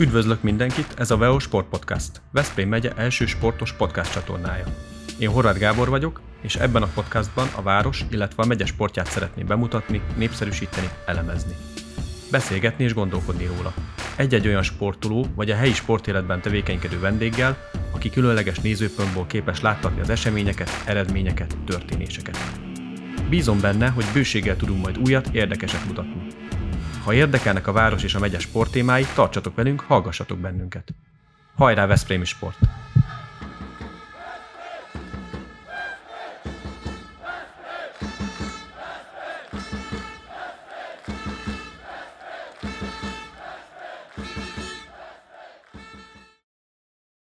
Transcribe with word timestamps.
Üdvözlök 0.00 0.42
mindenkit, 0.42 0.94
ez 0.98 1.10
a 1.10 1.16
VEO 1.16 1.38
Sport 1.38 1.68
Podcast, 1.68 2.20
Veszprém 2.32 2.68
megye 2.68 2.92
első 2.96 3.26
sportos 3.26 3.72
podcast 3.72 4.12
csatornája. 4.12 4.64
Én 5.18 5.28
Horváth 5.28 5.58
Gábor 5.58 5.88
vagyok, 5.88 6.20
és 6.42 6.56
ebben 6.56 6.82
a 6.82 6.90
podcastban 6.94 7.48
a 7.56 7.62
város, 7.62 8.04
illetve 8.10 8.42
a 8.42 8.46
megye 8.46 8.64
sportját 8.64 9.10
szeretném 9.10 9.46
bemutatni, 9.46 10.00
népszerűsíteni, 10.16 10.88
elemezni. 11.06 11.54
Beszélgetni 12.30 12.84
és 12.84 12.94
gondolkodni 12.94 13.46
róla. 13.46 13.74
Egy-egy 14.16 14.46
olyan 14.46 14.62
sportoló 14.62 15.26
vagy 15.34 15.50
a 15.50 15.56
helyi 15.56 15.72
sportéletben 15.72 16.40
tevékenykedő 16.40 17.00
vendéggel, 17.00 17.56
aki 17.90 18.10
különleges 18.10 18.58
nézőpontból 18.58 19.26
képes 19.26 19.60
láttatni 19.60 20.00
az 20.00 20.10
eseményeket, 20.10 20.82
eredményeket, 20.86 21.56
történéseket. 21.66 22.38
Bízom 23.28 23.60
benne, 23.60 23.88
hogy 23.88 24.04
bőséggel 24.12 24.56
tudunk 24.56 24.82
majd 24.82 24.98
újat, 24.98 25.28
érdekeset 25.32 25.86
mutatni. 25.86 26.26
Ha 27.08 27.14
érdekelnek 27.14 27.66
a 27.66 27.72
város 27.72 28.02
és 28.02 28.14
a 28.14 28.18
megye 28.18 28.38
sporttémái, 28.38 29.06
tartsatok 29.14 29.54
velünk, 29.54 29.80
hallgassatok 29.80 30.38
bennünket. 30.38 30.94
Hajrá 31.54 31.86
Veszprémi 31.86 32.24
Sport! 32.24 32.58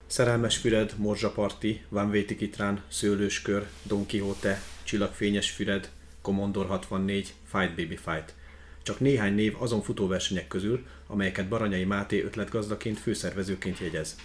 Szerelmes 0.07 0.57
Füred, 0.57 0.93
Morzsaparti, 0.97 1.85
Van 1.89 2.11
Véti 2.11 2.37
Kitrán, 2.37 2.83
Szőlőskör, 2.89 3.67
Don 3.83 4.07
Quixote, 4.07 4.63
Csillagfényes 4.83 5.51
Füred, 5.51 5.91
Commodore 6.23 6.69
64, 6.69 7.35
Fight 7.45 7.75
Baby 7.75 7.97
Fight– 7.97 8.35
csak 8.85 9.01
néhány 9.01 9.35
név 9.35 9.55
azon 9.63 9.83
futóversenyek 9.83 10.49
közül, 10.49 10.87
amelyeket 11.07 11.49
Baranyai 11.49 11.85
Máté 11.85 12.23
ötletgazdaként 12.23 12.99
főszervezőként 12.99 13.79
jegyez. 13.79 14.17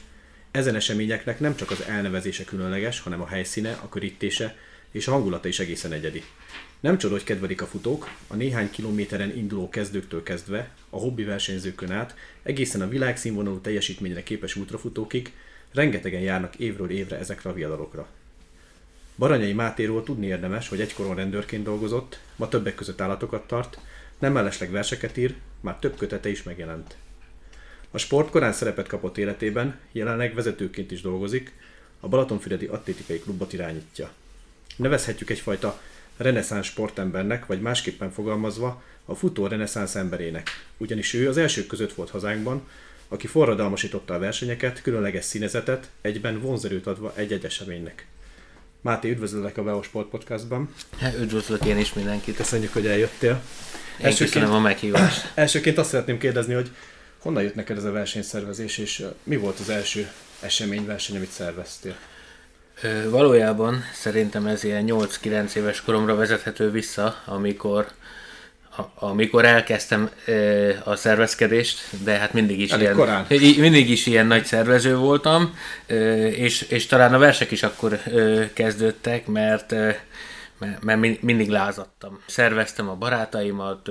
Ezen 0.51 0.75
eseményeknek 0.75 1.39
nem 1.39 1.55
csak 1.55 1.71
az 1.71 1.81
elnevezése 1.81 2.43
különleges, 2.43 2.99
hanem 2.99 3.21
a 3.21 3.27
helyszíne, 3.27 3.71
a 3.71 3.89
körítése 3.89 4.55
és 4.91 5.07
a 5.07 5.11
hangulata 5.11 5.47
is 5.47 5.59
egészen 5.59 5.91
egyedi. 5.91 6.23
Nem 6.79 6.97
csoda, 6.97 7.13
hogy 7.13 7.23
kedvelik 7.23 7.61
a 7.61 7.65
futók, 7.65 8.09
a 8.27 8.35
néhány 8.35 8.69
kilométeren 8.69 9.37
induló 9.37 9.69
kezdőktől 9.69 10.23
kezdve, 10.23 10.69
a 10.89 10.97
hobbi 10.97 11.23
versenyzőkön 11.23 11.91
át, 11.91 12.15
egészen 12.43 12.81
a 12.81 12.87
világszínvonalú 12.87 13.59
teljesítményre 13.59 14.23
képes 14.23 14.55
ultrafutókig, 14.55 15.33
rengetegen 15.73 16.21
járnak 16.21 16.55
évről 16.55 16.89
évre 16.89 17.17
ezekre 17.17 17.49
a 17.49 17.53
viadalokra. 17.53 18.07
Baranyai 19.17 19.53
Mátéról 19.53 20.03
tudni 20.03 20.25
érdemes, 20.25 20.69
hogy 20.69 20.81
egykoron 20.81 21.15
rendőrként 21.15 21.63
dolgozott, 21.63 22.19
ma 22.35 22.47
többek 22.47 22.75
között 22.75 23.01
állatokat 23.01 23.47
tart, 23.47 23.79
nem 24.19 24.31
mellesleg 24.31 24.71
verseket 24.71 25.17
ír, 25.17 25.35
már 25.61 25.75
több 25.79 25.97
kötete 25.97 26.29
is 26.29 26.43
megjelent. 26.43 26.95
A 27.91 27.97
sport 27.97 28.29
korán 28.29 28.53
szerepet 28.53 28.87
kapott 28.87 29.17
életében, 29.17 29.79
jelenleg 29.91 30.33
vezetőként 30.33 30.91
is 30.91 31.01
dolgozik, 31.01 31.53
a 31.99 32.07
Balatonfüredi 32.07 32.65
Atlétikai 32.65 33.19
Klubot 33.19 33.53
irányítja. 33.53 34.11
Nevezhetjük 34.75 35.29
egyfajta 35.29 35.81
reneszánsz 36.17 36.65
sportembernek, 36.65 37.45
vagy 37.45 37.61
másképpen 37.61 38.11
fogalmazva 38.11 38.83
a 39.05 39.15
futó 39.15 39.47
reneszánsz 39.47 39.95
emberének, 39.95 40.49
ugyanis 40.77 41.13
ő 41.13 41.27
az 41.27 41.37
elsők 41.37 41.67
között 41.67 41.93
volt 41.93 42.09
hazánkban, 42.09 42.67
aki 43.07 43.27
forradalmasította 43.27 44.13
a 44.13 44.19
versenyeket, 44.19 44.81
különleges 44.81 45.25
színezetet, 45.25 45.89
egyben 46.01 46.39
vonzerőt 46.39 46.87
adva 46.87 47.13
egy-egy 47.15 47.45
eseménynek. 47.45 48.07
Máté, 48.81 49.09
üdvözöllek 49.09 49.57
a 49.57 49.63
Veo 49.63 49.81
Sport 49.81 50.09
Podcastban. 50.09 50.73
Hát, 50.99 51.15
üdvözlök 51.19 51.65
én 51.65 51.77
is 51.77 51.93
mindenkit. 51.93 52.35
Köszönjük, 52.35 52.73
hogy 52.73 52.87
eljöttél. 52.87 53.41
Én 53.99 54.05
elsőként, 54.05 54.33
köszönöm 54.33 54.55
a 54.55 54.59
meghívást. 54.59 55.31
Elsőként 55.35 55.77
azt 55.77 55.89
szeretném 55.89 56.17
kérdezni, 56.17 56.53
hogy 56.53 56.71
honnan 57.21 57.43
jött 57.43 57.55
neked 57.55 57.77
ez 57.77 57.83
a 57.83 57.91
versenyszervezés, 57.91 58.77
és 58.77 59.05
mi 59.23 59.37
volt 59.37 59.59
az 59.59 59.69
első 59.69 60.11
esemény, 60.39 60.85
verseny, 60.85 61.15
amit 61.15 61.31
szerveztél? 61.31 61.95
Valójában 63.09 63.83
szerintem 63.93 64.45
ez 64.45 64.63
ilyen 64.63 64.85
8-9 64.87 65.53
éves 65.53 65.81
koromra 65.81 66.15
vezethető 66.15 66.71
vissza, 66.71 67.21
amikor 67.25 67.87
amikor 68.95 69.45
elkezdtem 69.45 70.09
a 70.83 70.95
szervezkedést, 70.95 71.79
de 72.03 72.11
hát 72.11 72.33
mindig 72.33 72.59
is, 72.59 72.71
ilyen, 72.71 72.95
korán. 72.95 73.25
mindig 73.57 73.89
is 73.89 74.05
ilyen 74.05 74.27
nagy 74.27 74.45
szervező 74.45 74.95
voltam, 74.95 75.57
és, 76.29 76.61
és 76.61 76.85
talán 76.85 77.13
a 77.13 77.17
versek 77.17 77.51
is 77.51 77.63
akkor 77.63 77.99
kezdődtek, 78.53 79.27
mert 79.27 79.75
mert, 80.59 81.21
mindig 81.21 81.49
lázadtam. 81.49 82.21
Szerveztem 82.25 82.89
a 82.89 82.95
barátaimat, 82.95 83.89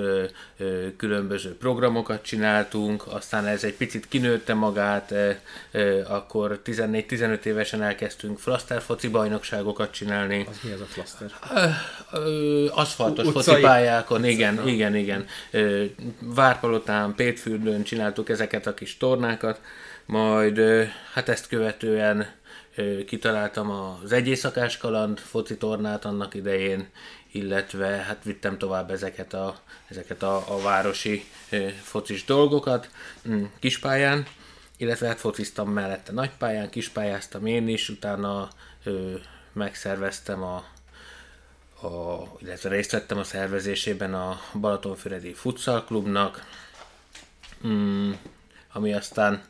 különböző 0.97 1.57
programokat 1.57 2.21
csináltunk, 2.21 3.03
aztán 3.07 3.45
ez 3.45 3.63
egy 3.63 3.73
picit 3.73 4.07
kinőtte 4.07 4.53
magát, 4.53 5.13
akkor 6.07 6.61
14-15 6.65 7.43
évesen 7.43 7.81
elkezdtünk 7.81 8.39
flaster 8.39 8.81
foci 8.81 9.07
bajnokságokat 9.07 9.91
csinálni. 9.91 10.45
Az 10.49 10.59
mi 10.63 10.71
az 10.71 10.81
a 10.81 10.85
flaster? 10.85 11.31
aszfaltos 12.73 13.25
U- 13.25 13.31
focipályákon, 13.31 14.25
igen, 14.25 14.67
igen, 14.67 14.95
igen. 14.95 15.25
Várpalotán, 16.19 17.15
Pétfürdőn 17.15 17.83
csináltuk 17.83 18.29
ezeket 18.29 18.67
a 18.67 18.73
kis 18.73 18.97
tornákat, 18.97 19.61
majd 20.05 20.61
hát 21.13 21.29
ezt 21.29 21.47
követően 21.47 22.27
kitaláltam 23.05 23.69
az 23.71 24.11
egyészakás 24.11 24.77
kaland 24.77 25.19
foci 25.19 25.57
tornát 25.57 26.05
annak 26.05 26.33
idején, 26.33 26.89
illetve 27.31 27.87
hát 27.87 28.23
vittem 28.23 28.57
tovább 28.57 28.91
ezeket 28.91 29.33
a, 29.33 29.59
ezeket 29.87 30.23
a, 30.23 30.35
a 30.47 30.61
városi 30.61 31.23
focis 31.81 32.25
dolgokat 32.25 32.89
mm, 33.27 33.43
kispályán, 33.59 34.25
illetve 34.77 35.07
hát 35.07 35.19
fociztam 35.19 35.69
mellette 35.69 36.11
nagypályán, 36.11 36.69
kispályáztam 36.69 37.45
én 37.45 37.67
is, 37.67 37.89
utána 37.89 38.49
ö, 38.83 39.13
megszerveztem 39.53 40.43
a, 40.43 40.55
a, 41.87 42.23
illetve 42.39 42.69
részt 42.69 42.91
vettem 42.91 43.17
a 43.17 43.23
szervezésében 43.23 44.13
a 44.13 44.39
Balatonfüredi 44.59 45.33
Futsal 45.33 45.83
Klubnak, 45.83 46.45
mm, 47.67 48.11
ami 48.71 48.93
aztán 48.93 49.43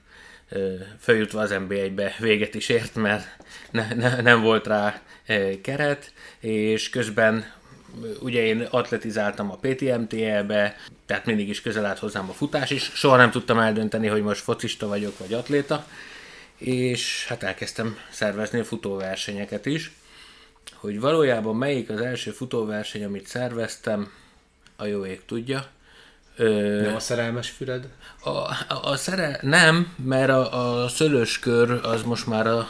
följutva 1.00 1.42
az 1.42 1.54
NB1-be 1.54 2.16
véget 2.20 2.56
is 2.56 2.70
ért, 2.70 2.96
mert 2.96 3.38
ne, 3.72 3.94
ne, 3.94 4.22
nem 4.22 4.42
volt 4.42 4.68
rá 4.68 5.02
keret, 5.62 6.14
és 6.40 6.90
közben 6.90 7.52
ugye 8.20 8.42
én 8.42 8.62
atletizáltam 8.70 9.52
a 9.52 9.58
PTMTL-be, 9.62 10.76
tehát 11.06 11.26
mindig 11.26 11.50
is 11.50 11.62
közel 11.62 11.86
állt 11.86 12.00
hozzám 12.00 12.30
a 12.30 12.34
futás 12.34 12.70
is, 12.70 12.92
soha 12.94 13.16
nem 13.16 13.32
tudtam 13.32 13.60
eldönteni, 13.60 14.08
hogy 14.08 14.22
most 14.22 14.42
focista 14.42 14.88
vagyok, 14.88 15.18
vagy 15.18 15.34
atléta, 15.34 15.86
és 16.58 17.26
hát 17.28 17.44
elkezdtem 17.44 17.98
szervezni 18.12 18.60
a 18.60 18.64
futóversenyeket 18.64 19.66
is, 19.66 19.92
hogy 20.74 21.00
valójában 21.00 21.56
melyik 21.56 21.90
az 21.90 22.02
első 22.02 22.32
futóverseny, 22.32 23.04
amit 23.04 23.28
szerveztem, 23.28 24.12
a 24.76 24.86
jó 24.86 25.06
ég 25.06 25.26
tudja, 25.26 25.68
Ö, 26.40 26.82
nem 26.82 26.96
a 26.96 27.00
szerelmes 27.00 27.50
füred? 27.50 27.88
A, 28.24 28.30
a, 28.30 28.56
a 28.84 28.96
szere, 28.96 29.40
nem, 29.42 29.94
mert 30.06 30.30
a, 30.30 30.84
a 30.84 30.88
szőlőskör 30.88 31.80
az 31.84 32.02
most 32.04 32.28
már 32.28 32.48
a, 32.48 32.70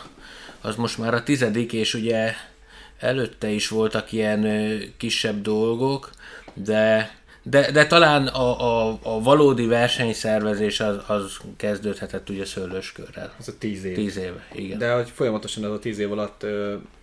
az 0.62 0.76
most 0.76 0.98
már 0.98 1.14
a 1.14 1.24
tizedik, 1.24 1.74
és 1.74 1.94
ugye 1.94 2.34
előtte 3.00 3.48
is 3.48 3.68
voltak 3.68 4.12
ilyen 4.12 4.44
ö, 4.44 4.78
kisebb 4.98 5.42
dolgok, 5.42 6.10
de 6.54 7.18
de, 7.44 7.72
de 7.72 7.88
talán 7.88 8.28
a, 8.28 8.88
a, 8.88 9.00
a 9.04 9.22
valódi 9.22 9.66
versenyszervezés 9.66 10.80
az, 10.80 10.98
az 11.08 11.38
kezdődhetett 11.58 12.30
ugye 12.30 12.46
szőlőskörrel. 12.46 13.34
Az 13.40 13.48
a 13.48 13.58
tíz 13.58 13.84
év. 13.84 13.96
Tíz 13.96 14.18
éve, 14.18 14.48
igen. 14.54 14.78
De 14.78 14.94
hogy 14.94 15.10
folyamatosan 15.10 15.64
az 15.64 15.72
a 15.72 15.80
tíz 15.80 16.00
év 16.00 16.12
alatt 16.12 16.46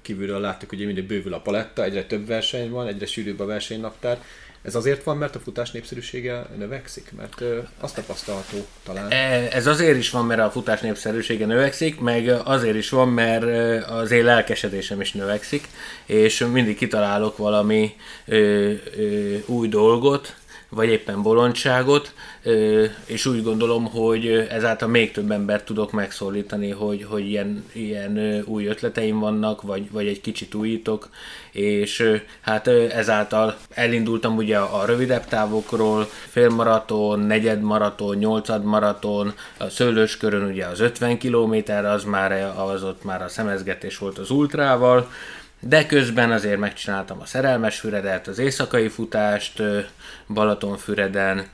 kívülről 0.03 0.41
láttuk, 0.41 0.69
hogy 0.69 0.87
mindig 0.87 1.06
bővül 1.06 1.34
a 1.34 1.41
paletta, 1.41 1.84
egyre 1.84 2.04
több 2.04 2.27
verseny 2.27 2.71
van, 2.71 2.87
egyre 2.87 3.06
sűrűbb 3.06 3.41
a 3.41 3.47
versenynaptár, 3.47 4.19
ez 4.66 4.75
azért 4.75 5.03
van, 5.03 5.16
mert 5.16 5.34
a 5.34 5.38
futás 5.38 5.71
népszerűsége 5.71 6.47
növekszik? 6.59 7.12
Mert 7.16 7.43
azt 7.81 7.94
tapasztalható 7.94 8.66
talán. 8.84 9.10
E, 9.10 9.49
ez 9.53 9.66
azért 9.66 9.97
is 9.97 10.10
van, 10.10 10.27
mert 10.27 10.41
a 10.41 10.51
futás 10.51 10.80
népszerűsége 10.80 11.47
növekszik, 11.47 12.01
meg 12.01 12.28
azért 12.45 12.77
is 12.77 12.91
van, 12.91 13.09
mert 13.09 13.45
az 13.89 14.10
én 14.10 14.24
lelkesedésem 14.24 15.01
is 15.01 15.13
növekszik, 15.13 15.68
és 16.07 16.47
mindig 16.53 16.77
kitalálok 16.77 17.36
valami 17.36 17.95
ö, 18.27 18.72
ö, 18.97 19.36
új 19.47 19.68
dolgot, 19.68 20.34
vagy 20.68 20.89
éppen 20.89 21.22
bolondságot, 21.22 22.15
és 23.07 23.27
úgy 23.27 23.42
gondolom, 23.42 23.84
hogy 23.84 24.27
ezáltal 24.51 24.89
még 24.89 25.13
több 25.13 25.30
embert 25.30 25.65
tudok 25.65 25.92
megszólítani, 25.92 26.71
hogy, 26.71 27.04
hogy 27.09 27.28
ilyen, 27.28 27.65
ilyen 27.72 28.42
új 28.47 28.66
ötleteim 28.66 29.18
vannak, 29.18 29.63
vagy, 29.63 29.91
vagy 29.91 30.07
egy 30.07 30.21
kicsit 30.21 30.54
újítok, 30.54 31.09
és 31.53 32.21
hát 32.41 32.66
ezáltal 32.68 33.57
elindultam 33.71 34.36
ugye 34.36 34.59
a 34.59 34.84
rövidebb 34.84 35.24
távokról, 35.24 36.09
félmaraton, 36.28 37.21
negyedmaraton, 37.21 38.16
nyolcad 38.16 38.65
maraton, 38.65 39.34
a 39.59 39.69
szőlőskörön 39.69 40.45
ugye 40.45 40.66
az 40.66 40.80
50 40.80 41.19
km, 41.19 41.54
az 41.84 42.04
már 42.04 42.33
az 42.57 42.83
ott 42.83 43.04
már 43.04 43.22
a 43.22 43.28
szemezgetés 43.28 43.98
volt 43.98 44.19
az 44.19 44.30
ultrával, 44.30 45.09
de 45.61 45.87
közben 45.87 46.33
azért 46.33 46.59
megcsináltam 46.59 47.21
a 47.21 47.27
szerelmes 47.27 47.79
füredet, 47.79 48.27
az 48.27 48.39
éjszakai 48.39 48.89
futást 48.89 49.63
Balatonfüreden, 50.29 51.47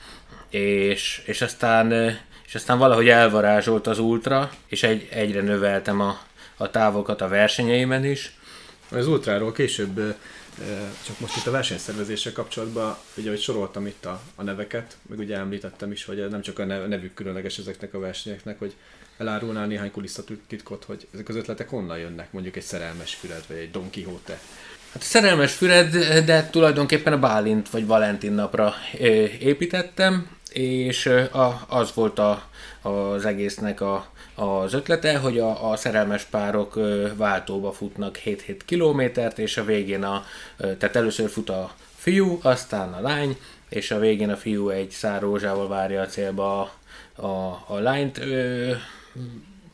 és, 0.51 1.23
és 1.27 1.43
aztán 1.43 2.19
és 2.53 2.59
aztán 2.59 2.79
valahogy 2.79 3.09
elvarázsolt 3.09 3.87
az 3.87 3.99
ultra, 3.99 4.51
és 4.67 4.83
egy, 4.83 5.09
egyre 5.11 5.41
növeltem 5.41 6.01
a, 6.01 6.21
a 6.57 6.71
távokat 6.71 7.21
a 7.21 7.29
versenyeimen 7.29 8.05
is. 8.05 8.37
Az 8.91 9.07
ultráról 9.07 9.53
később 9.53 10.15
csak 11.07 11.21
most 11.21 11.37
itt 11.37 11.47
a 11.47 11.51
versenyszervezéssel 11.51 12.33
kapcsolatban, 12.33 12.97
ugye, 13.17 13.29
hogy 13.29 13.41
soroltam 13.41 13.87
itt 13.87 14.05
a, 14.05 14.21
a 14.35 14.43
neveket, 14.43 14.97
meg 15.09 15.19
ugye 15.19 15.37
említettem 15.37 15.93
is, 15.93 16.05
hogy 16.05 16.29
nem 16.31 16.43
csak 16.43 16.59
a 16.59 16.65
nevük 16.65 17.15
különleges 17.15 17.59
ezeknek 17.59 17.95
a 17.95 17.99
versenyeknek, 17.99 18.59
hogy 18.59 18.75
elárulnál 19.23 19.67
néhány 19.67 19.91
kulisszatitkot, 19.91 20.85
hogy 20.85 21.07
ezek 21.15 21.29
az 21.29 21.37
ötletek 21.37 21.69
honnan 21.69 21.99
jönnek, 21.99 22.33
mondjuk 22.33 22.57
egy 22.57 22.63
szerelmes 22.63 23.15
füred, 23.15 23.45
vagy 23.49 23.57
egy 23.57 23.71
Don 23.71 23.91
Quixote. 23.91 24.39
Hát 24.93 25.03
szerelmes 25.03 25.53
füred, 25.53 25.97
de 26.25 26.49
tulajdonképpen 26.51 27.13
a 27.13 27.19
Bálint 27.19 27.71
vagy 27.71 27.87
Valentin 27.87 28.33
napra 28.33 28.75
építettem, 29.41 30.31
és 30.53 31.11
az 31.69 31.95
volt 31.95 32.19
a, 32.19 32.49
az 32.83 33.25
egésznek 33.25 33.81
a, 33.81 34.07
az 34.35 34.75
ötlete, 34.75 35.17
hogy 35.19 35.39
a, 35.39 35.71
a 35.71 35.77
szerelmes 35.77 36.23
párok 36.23 36.79
váltóba 37.17 37.73
futnak 37.73 38.21
7-7 38.25 38.59
kilométert, 38.65 39.39
és 39.39 39.57
a 39.57 39.65
végén 39.65 40.03
a, 40.03 40.25
tehát 40.57 40.97
először 40.97 41.31
fut 41.31 41.49
a 41.51 41.75
fiú, 41.97 42.39
aztán 42.43 42.93
a 42.93 43.01
lány, 43.01 43.39
és 43.69 43.91
a 43.91 43.99
végén 43.99 44.31
a 44.31 44.37
fiú 44.37 44.69
egy 44.69 44.91
szár 44.91 45.21
rózsával 45.21 45.69
várja 45.69 46.01
a 46.01 46.07
célba 46.07 46.61
a, 46.61 46.73
a, 47.27 47.65
a 47.67 47.79
lányt. 47.79 48.21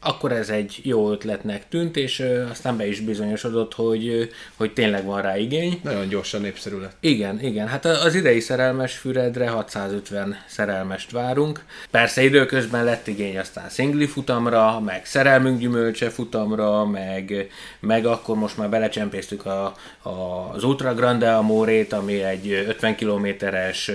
Akkor 0.01 0.33
ez 0.33 0.49
egy 0.49 0.81
jó 0.83 1.11
ötletnek 1.11 1.69
tűnt, 1.69 1.97
és 1.97 2.25
aztán 2.51 2.77
be 2.77 2.87
is 2.87 3.01
bizonyosodott, 3.01 3.75
hogy, 3.75 4.31
hogy 4.57 4.73
tényleg 4.73 5.05
van 5.05 5.23
rá 5.23 5.39
igény. 5.39 5.81
Nagyon 5.83 6.09
gyorsan 6.09 6.41
népszerű 6.41 6.79
lett. 6.79 6.97
Igen, 7.01 7.41
igen. 7.41 7.69
Hát 7.69 7.85
az 7.85 8.15
idei 8.15 8.41
szerelmes 8.41 8.97
Füredre 8.97 9.49
650 9.49 10.37
szerelmest 10.47 11.11
várunk. 11.11 11.65
Persze 11.91 12.23
időközben 12.23 12.85
lett 12.85 13.07
igény 13.07 13.39
aztán 13.39 13.69
szingli 13.69 14.07
futamra, 14.07 14.81
meg 14.81 15.05
szerelmünk 15.05 15.59
gyümölcse 15.59 16.11
futamra, 16.11 16.85
meg, 16.85 17.51
meg 17.81 18.07
akkor 18.07 18.37
most 18.37 18.57
már 18.57 18.69
belecsempésztük 18.69 19.47
a, 19.47 19.75
a, 20.03 20.11
az 20.55 20.65
Ultra 20.65 20.95
Grande 20.95 21.35
Amorét, 21.35 21.93
ami 21.93 22.23
egy 22.23 22.65
50 22.69 22.95
kilométeres 22.95 23.91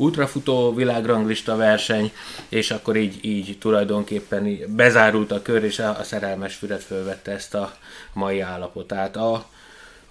ultrafutó 0.00 0.74
világranglista 0.74 1.56
verseny, 1.56 2.12
és 2.48 2.70
akkor 2.70 2.96
így, 2.96 3.18
így 3.20 3.56
tulajdonképpen 3.58 4.58
bezárult 4.68 5.32
a 5.32 5.42
kör, 5.42 5.64
és 5.64 5.78
a, 5.78 5.98
a 5.98 6.02
szerelmes 6.02 6.54
füred 6.54 6.80
fölvette 6.80 7.30
ezt 7.30 7.54
a 7.54 7.76
mai 8.12 8.40
állapotát. 8.40 9.16
A, 9.16 9.46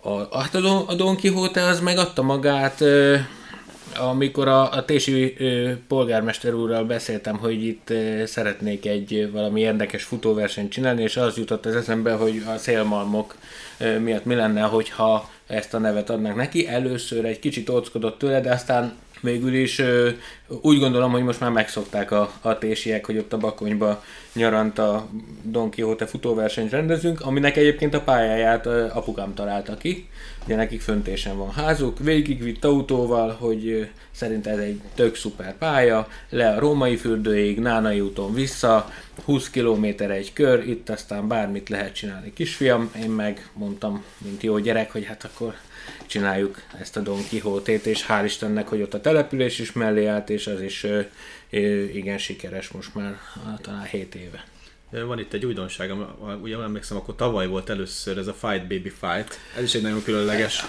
a, 0.01 0.39
hát 0.39 0.55
a, 0.55 0.59
Don, 0.59 0.87
a 0.87 0.93
Don 0.93 1.15
Quixote 1.15 1.63
az 1.63 1.79
megadta 1.79 2.21
magát, 2.21 2.83
amikor 3.97 4.47
a, 4.47 4.71
a 4.71 4.85
Tési 4.85 5.35
polgármester 5.87 6.53
úrral 6.53 6.83
beszéltem, 6.83 7.37
hogy 7.37 7.63
itt 7.63 7.93
szeretnék 8.25 8.85
egy 8.85 9.29
valami 9.31 9.61
érdekes 9.61 10.03
futóversenyt 10.03 10.71
csinálni, 10.71 11.01
és 11.01 11.17
az 11.17 11.37
jutott 11.37 11.65
az 11.65 11.75
eszembe, 11.75 12.13
hogy 12.13 12.43
a 12.55 12.57
szélmalmok 12.57 13.35
miatt 13.99 14.25
mi 14.25 14.35
lenne, 14.35 14.61
hogyha 14.61 15.29
ezt 15.47 15.73
a 15.73 15.77
nevet 15.77 16.09
adnak 16.09 16.35
neki. 16.35 16.67
Először 16.67 17.25
egy 17.25 17.39
kicsit 17.39 17.69
óckodott 17.69 18.17
tőle, 18.17 18.41
de 18.41 18.51
aztán 18.51 18.93
végül 19.21 19.53
is 19.53 19.81
úgy 20.61 20.79
gondolom, 20.79 21.11
hogy 21.11 21.23
most 21.23 21.39
már 21.39 21.51
megszokták 21.51 22.11
a, 22.11 22.31
a 22.41 22.57
tésiek, 22.57 23.05
hogy 23.05 23.17
ott 23.17 23.33
a 23.33 23.37
Bakonyba 23.37 24.03
nyarant 24.33 24.79
a 24.79 25.07
Don 25.43 25.71
Quixote 25.71 26.05
futóversenyt 26.05 26.71
rendezünk, 26.71 27.21
aminek 27.21 27.57
egyébként 27.57 27.93
a 27.93 28.01
pályáját 28.01 28.65
apukám 28.65 29.33
találta 29.33 29.77
ki. 29.77 30.07
Ugye 30.45 30.55
nekik 30.55 30.81
föntésen 30.81 31.37
van 31.37 31.51
házuk, 31.51 31.99
végigvitt 31.99 32.65
autóval, 32.65 33.31
hogy 33.39 33.89
szerint 34.11 34.47
ez 34.47 34.57
egy 34.57 34.81
tök 34.95 35.15
szuper 35.15 35.57
pálya, 35.57 36.07
le 36.29 36.49
a 36.49 36.59
római 36.59 36.95
fürdőig, 36.95 37.59
Nánai 37.59 38.01
úton 38.01 38.33
vissza, 38.33 38.89
20 39.25 39.49
km 39.49 39.85
egy 39.85 40.33
kör, 40.33 40.67
itt 40.67 40.89
aztán 40.89 41.27
bármit 41.27 41.69
lehet 41.69 41.93
csinálni 41.93 42.33
kisfiam, 42.33 42.91
én 43.03 43.09
meg 43.09 43.49
mondtam, 43.53 44.03
mint 44.17 44.43
jó 44.43 44.57
gyerek, 44.57 44.91
hogy 44.91 45.05
hát 45.05 45.23
akkor 45.23 45.53
csináljuk 46.05 46.61
ezt 46.79 46.97
a 46.97 46.99
Don 46.99 47.27
Quixote-t, 47.29 47.85
és 47.85 48.05
hál' 48.07 48.21
Istennek, 48.25 48.67
hogy 48.67 48.81
ott 48.81 48.93
a 48.93 49.01
település 49.01 49.59
is 49.59 49.71
mellé 49.71 50.05
állt, 50.05 50.29
és 50.29 50.47
az 50.47 50.61
is 50.61 50.85
igen 51.93 52.17
sikeres 52.17 52.69
most 52.69 52.95
már 52.95 53.19
talán 53.61 53.83
7 53.83 54.15
éve. 54.15 54.43
Van 55.05 55.19
itt 55.19 55.33
egy 55.33 55.45
újdonság, 55.45 55.91
ugye 56.41 56.57
emlékszem, 56.57 56.97
akkor 56.97 57.15
tavaly 57.15 57.47
volt 57.47 57.69
először 57.69 58.17
ez 58.17 58.27
a 58.27 58.33
Fight 58.33 58.61
Baby 58.61 58.93
Fight. 58.99 59.39
Ez 59.57 59.63
is 59.63 59.73
egy 59.73 59.81
nagyon 59.81 60.03
különleges. 60.03 60.65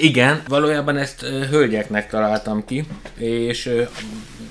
Igen, 0.00 0.42
valójában 0.46 0.96
ezt 0.96 1.20
hölgyeknek 1.20 2.08
találtam 2.08 2.64
ki, 2.64 2.84
és 3.16 3.70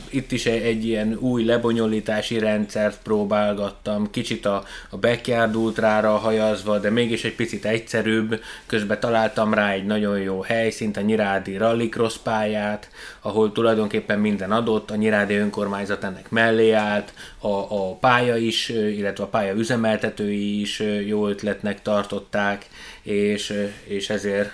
itt 0.10 0.32
is 0.32 0.46
egy, 0.46 0.86
ilyen 0.86 1.18
új 1.20 1.44
lebonyolítási 1.44 2.40
rendszert 2.40 3.00
próbálgattam, 3.04 4.10
kicsit 4.12 4.46
a, 4.46 4.64
a 4.90 4.98
backyard 4.98 5.56
ultrára 5.56 6.12
hajazva, 6.12 6.80
de 6.80 6.90
mégis 6.90 7.24
egy 7.24 7.36
picit 7.36 7.66
egyszerűbb. 7.66 8.42
Közben 8.66 9.00
találtam 9.00 9.54
rá 9.54 9.72
egy 9.72 9.86
nagyon 9.86 10.20
jó 10.20 10.42
helyszínt, 10.42 10.98
a 10.98 11.02
Nyirádi 11.02 11.58
Rallycross 11.58 12.18
pályát, 12.18 12.90
ahol 13.22 13.52
tulajdonképpen 13.52 14.20
minden 14.20 14.52
adott, 14.52 14.92
a 14.92 14.96
Nyirádi 14.96 15.36
önkormányzat 15.36 16.04
ennek 16.04 16.30
mellé 16.30 16.72
állt, 16.72 17.14
a, 17.40 17.48
a 17.48 17.96
pálya 17.96 18.36
is, 18.38 18.70
illetve 18.70 19.24
a 19.24 19.28
pálya 19.28 19.54
üzemeltetői 19.54 20.62
is 20.62 20.84
jó 21.06 21.28
ötletnek 21.28 21.82
tartották, 21.82 22.68
és, 23.02 23.54
és 23.84 24.10
ezért 24.10 24.52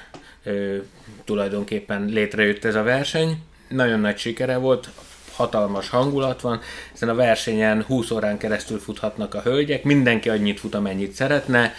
tulajdonképpen 1.25 2.05
létrejött 2.05 2.65
ez 2.65 2.75
a 2.75 2.83
verseny. 2.83 3.37
Nagyon 3.67 3.99
nagy 3.99 4.17
sikere 4.17 4.57
volt, 4.57 4.89
hatalmas 5.35 5.89
hangulat 5.89 6.41
van. 6.41 6.61
Ezen 6.93 7.09
a 7.09 7.15
versenyen 7.15 7.83
20 7.83 8.11
órán 8.11 8.37
keresztül 8.37 8.79
futhatnak 8.79 9.33
a 9.33 9.41
hölgyek, 9.41 9.83
mindenki 9.83 10.29
annyit 10.29 10.59
fut, 10.59 10.75
amennyit 10.75 11.13
szeretne. 11.13 11.73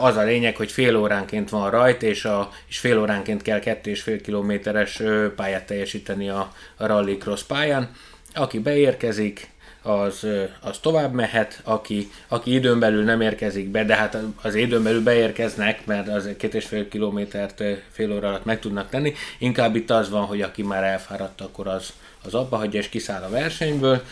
Az 0.00 0.16
a 0.16 0.22
lényeg, 0.22 0.56
hogy 0.56 0.72
fél 0.72 0.96
óránként 0.96 1.50
van 1.50 1.70
rajt, 1.70 2.02
és, 2.02 2.24
a, 2.24 2.50
és 2.68 2.78
fél 2.78 2.98
óránként 2.98 3.42
kell 3.42 3.60
2,5 3.60 4.20
kilométeres 4.22 5.02
pályát 5.36 5.66
teljesíteni 5.66 6.28
a 6.28 6.52
rallycross 6.76 7.42
pályán. 7.42 7.90
Aki 8.34 8.58
beérkezik, 8.58 9.54
az, 9.86 10.26
az 10.60 10.78
tovább 10.78 11.12
mehet, 11.12 11.60
aki, 11.64 12.10
aki 12.28 12.54
időn 12.54 12.78
belül 12.78 13.04
nem 13.04 13.20
érkezik 13.20 13.68
be, 13.68 13.84
de 13.84 13.94
hát 13.94 14.18
az 14.42 14.54
időn 14.54 14.82
belül 14.82 15.02
beérkeznek, 15.02 15.86
mert 15.86 16.08
az 16.08 16.28
két 16.36 16.54
és 16.54 16.64
fél 16.64 16.88
kilométert 16.88 17.62
fél 17.90 18.12
óra 18.12 18.28
alatt 18.28 18.44
meg 18.44 18.60
tudnak 18.60 18.88
tenni. 18.88 19.14
Inkább 19.38 19.76
itt 19.76 19.90
az 19.90 20.10
van, 20.10 20.24
hogy 20.24 20.42
aki 20.42 20.62
már 20.62 20.84
elfáradt, 20.84 21.40
akkor 21.40 21.66
az, 21.66 21.92
az 22.26 22.34
abba 22.34 22.56
hagyja 22.56 22.80
és 22.80 22.88
kiszáll 22.88 23.22
a 23.22 23.30
versenyből. 23.30 24.02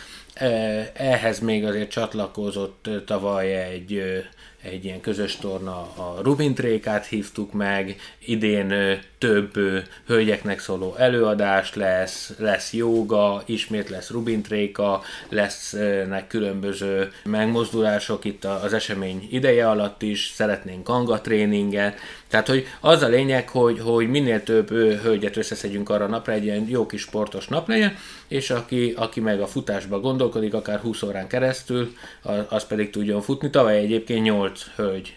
Ehhez 0.93 1.39
még 1.39 1.65
azért 1.65 1.89
csatlakozott 1.89 2.89
tavaly 3.05 3.63
egy, 3.63 4.01
egy 4.71 4.85
ilyen 4.85 5.01
közös 5.01 5.35
torna, 5.35 5.77
a 5.79 6.19
Rubin 6.23 6.53
Trékát 6.53 7.05
hívtuk 7.05 7.53
meg, 7.53 7.95
idén 8.25 8.99
több 9.17 9.53
hölgyeknek 10.05 10.59
szóló 10.59 10.95
előadás 10.97 11.73
lesz, 11.73 12.33
lesz 12.37 12.73
joga, 12.73 13.43
ismét 13.45 13.89
lesz 13.89 14.09
Rubin 14.09 14.41
Tréka, 14.41 15.01
lesznek 15.29 16.27
különböző 16.27 17.11
megmozdulások 17.23 18.25
itt 18.25 18.45
az 18.45 18.73
esemény 18.73 19.27
ideje 19.31 19.69
alatt 19.69 20.01
is, 20.01 20.31
szeretnénk 20.35 20.83
kanga 20.83 21.21
tréninget, 21.21 21.99
tehát, 22.27 22.49
hogy 22.49 22.67
az 22.79 23.01
a 23.01 23.07
lényeg, 23.07 23.49
hogy, 23.49 23.79
hogy 23.79 24.09
minél 24.09 24.43
több 24.43 24.69
hölgyet 25.01 25.37
összeszedjünk 25.37 25.89
arra 25.89 26.05
a 26.05 26.07
napra, 26.07 26.33
egy 26.33 26.43
ilyen 26.43 26.65
jó 26.69 26.85
kis 26.85 27.01
sportos 27.01 27.47
nap 27.47 27.67
legyen, 27.67 27.97
és 28.27 28.49
aki, 28.49 28.93
aki 28.97 29.19
meg 29.19 29.41
a 29.41 29.47
futásba 29.47 29.99
gondolkodik, 29.99 30.53
akár 30.53 30.79
20 30.79 31.01
órán 31.01 31.27
keresztül, 31.27 31.95
az 32.49 32.65
pedig 32.67 32.89
tudjon 32.89 33.21
futni. 33.21 33.49
Tavaly 33.49 33.77
egyébként 33.77 34.23
8 34.23 34.54
hölgy 34.75 35.13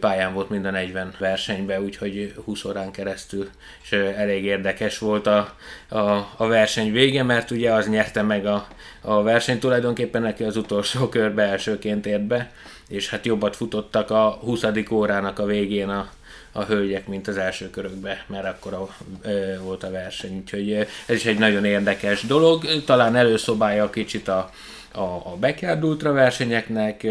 pályán 0.00 0.34
volt 0.34 0.50
mind 0.50 0.64
a 0.64 0.70
40 0.70 1.14
versenyben, 1.18 1.82
úgyhogy 1.82 2.34
20 2.44 2.64
órán 2.64 2.90
keresztül, 2.90 3.48
és 3.82 3.92
elég 3.92 4.44
érdekes 4.44 4.98
volt 4.98 5.26
a, 5.26 5.56
a, 5.88 5.98
a 6.36 6.46
verseny 6.46 6.92
vége, 6.92 7.22
mert 7.22 7.50
ugye 7.50 7.72
az 7.72 7.88
nyerte 7.88 8.22
meg 8.22 8.46
a, 8.46 8.66
a 9.00 9.22
verseny, 9.22 9.58
tulajdonképpen 9.58 10.22
neki 10.22 10.44
az 10.44 10.56
utolsó 10.56 11.08
körbe 11.08 11.42
elsőként 11.42 12.06
ért 12.06 12.26
be, 12.26 12.52
és 12.88 13.08
hát 13.08 13.26
jobbat 13.26 13.56
futottak 13.56 14.10
a 14.10 14.30
20. 14.30 14.64
órának 14.90 15.38
a 15.38 15.44
végén 15.44 15.88
a, 15.88 16.10
a 16.52 16.64
hölgyek, 16.64 17.06
mint 17.06 17.28
az 17.28 17.36
első 17.36 17.70
körökbe, 17.70 18.24
mert 18.26 18.46
akkor 18.46 18.72
a, 18.72 18.88
e, 19.28 19.58
volt 19.58 19.82
a 19.82 19.90
verseny. 19.90 20.36
Úgyhogy 20.36 20.72
ez 21.06 21.16
is 21.16 21.24
egy 21.24 21.38
nagyon 21.38 21.64
érdekes 21.64 22.22
dolog. 22.22 22.84
Talán 22.84 23.16
előszobálja 23.16 23.90
kicsit 23.90 24.28
a, 24.28 24.50
a, 24.94 25.00
a 25.00 25.36
backyard 25.40 25.84
ultra 25.84 26.12
versenyeknek, 26.12 27.06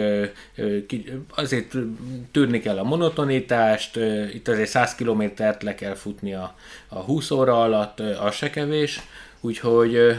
azért 1.36 1.76
tűrni 2.32 2.60
kell 2.60 2.78
a 2.78 2.84
monotonitást, 2.84 4.00
itt 4.34 4.48
azért 4.48 4.70
100 4.70 4.96
kilométert 4.96 5.64
le 5.64 5.76
kell 5.76 5.94
futni 5.94 6.34
a, 6.34 6.56
a 6.88 7.00
20 7.00 7.32
óra 7.32 7.62
alatt, 7.62 8.00
az 8.00 8.36
se 8.36 8.50
kevés, 8.50 9.02
Úgyhogy 9.46 10.16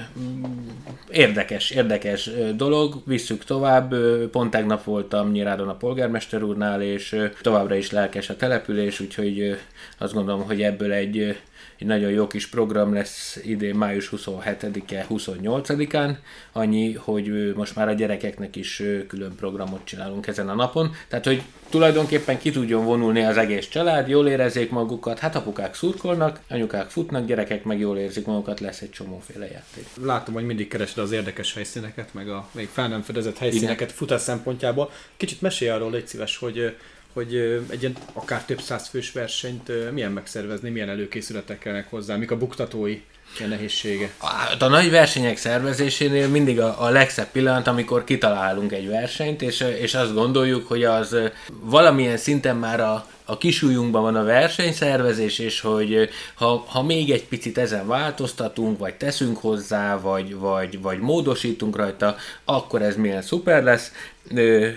érdekes, 1.11 1.71
érdekes 1.71 2.31
dolog, 2.57 3.03
visszük 3.07 3.45
tovább. 3.45 3.95
Pont 4.31 4.51
tegnap 4.51 4.85
voltam 4.85 5.31
Nyirádon 5.31 5.69
a 5.69 5.75
polgármester 5.75 6.43
úrnál, 6.43 6.83
és 6.83 7.17
továbbra 7.43 7.75
is 7.75 7.91
lelkes 7.91 8.31
a 8.31 8.37
település, 8.37 9.01
úgyhogy 9.01 9.59
azt 9.99 10.13
gondolom, 10.13 10.45
hogy 10.45 10.63
ebből 10.63 10.93
egy 10.93 11.37
egy 11.85 11.91
nagyon 11.91 12.11
jó 12.11 12.27
kis 12.27 12.47
program 12.47 12.95
lesz 12.95 13.39
idén 13.43 13.75
május 13.75 14.11
27-e, 14.17 15.07
28-án, 15.11 16.17
annyi, 16.53 16.93
hogy 16.93 17.53
most 17.55 17.77
már 17.77 17.89
a 17.89 17.93
gyerekeknek 17.93 18.57
is 18.57 18.83
külön 19.09 19.35
programot 19.35 19.81
csinálunk 19.85 20.27
ezen 20.27 20.49
a 20.49 20.55
napon, 20.55 20.95
tehát 21.09 21.25
hogy 21.25 21.43
tulajdonképpen 21.69 22.39
ki 22.39 22.51
tudjon 22.51 22.85
vonulni 22.85 23.23
az 23.23 23.37
egész 23.37 23.69
család, 23.69 24.09
jól 24.09 24.29
érezzék 24.29 24.71
magukat, 24.71 25.19
hát 25.19 25.37
apukák 25.37 25.75
szurkolnak, 25.75 26.41
anyukák 26.49 26.91
futnak, 26.91 27.27
gyerekek 27.27 27.65
meg 27.65 27.79
jól 27.79 27.99
érzik 27.99 28.27
magukat, 28.27 28.61
lesz 28.61 28.81
egy 28.81 28.91
csomóféle 28.91 29.45
játék. 29.45 29.87
Látom, 30.03 30.35
hogy 30.35 30.45
mindig 30.45 30.69
keresed 30.69 30.99
az 30.99 31.13
érdekes 31.13 31.55
helyszíneket, 31.55 32.15
meg 32.15 32.29
a 32.29 32.49
még 32.53 32.69
fel 32.73 32.89
nem 32.89 33.03
fedezett 33.03 33.39
helyszíneket 33.39 33.81
Igen. 33.81 33.95
futás 33.95 34.21
szempontjából. 34.21 34.91
Kicsit 35.17 35.41
mesélj 35.41 35.71
arról, 35.71 35.91
légy 35.91 36.07
szíves, 36.07 36.37
hogy 36.37 36.77
hogy 37.15 37.35
egy 37.69 37.93
akár 38.13 38.45
több 38.45 38.61
száz 38.61 38.89
fős 38.89 39.13
versenyt 39.13 39.93
milyen 39.93 40.13
megszervezni, 40.13 40.71
milyen 40.71 40.89
előkészületek 40.89 41.59
kellene 41.59 41.87
hozzá, 41.91 42.17
mik 42.17 42.31
a 42.31 42.37
buktatói 42.37 43.01
a 43.41 43.47
nehézsége? 43.47 44.11
Hát 44.21 44.63
a 44.63 44.69
nagy 44.69 44.91
versenyek 44.91 45.37
szervezésénél 45.37 46.29
mindig 46.29 46.61
a, 46.61 46.83
a 46.83 46.89
legszebb 46.89 47.29
pillanat, 47.31 47.67
amikor 47.67 48.05
kitalálunk 48.05 48.73
egy 48.73 48.89
versenyt, 48.89 49.43
és, 49.43 49.65
és 49.81 49.95
azt 49.95 50.15
gondoljuk, 50.15 50.69
hogy 50.69 50.85
az 50.85 51.17
valamilyen 51.61 52.17
szinten 52.17 52.57
már 52.57 52.81
a, 52.81 53.07
a 53.25 53.39
kisújunkban 53.39 54.03
van 54.03 54.17
a 54.17 54.25
versenyszervezés, 54.25 55.39
és 55.39 55.61
hogy 55.61 56.09
ha, 56.35 56.65
ha 56.69 56.83
még 56.83 57.11
egy 57.11 57.25
picit 57.25 57.59
ezen 57.59 57.87
változtatunk, 57.87 58.79
vagy 58.79 58.95
teszünk 58.95 59.39
hozzá, 59.39 60.01
vagy, 60.01 60.35
vagy, 60.35 60.81
vagy 60.83 60.99
módosítunk 60.99 61.77
rajta, 61.77 62.17
akkor 62.45 62.83
ez 62.83 62.97
milyen 62.97 63.23
szuper 63.23 63.63
lesz, 63.63 63.93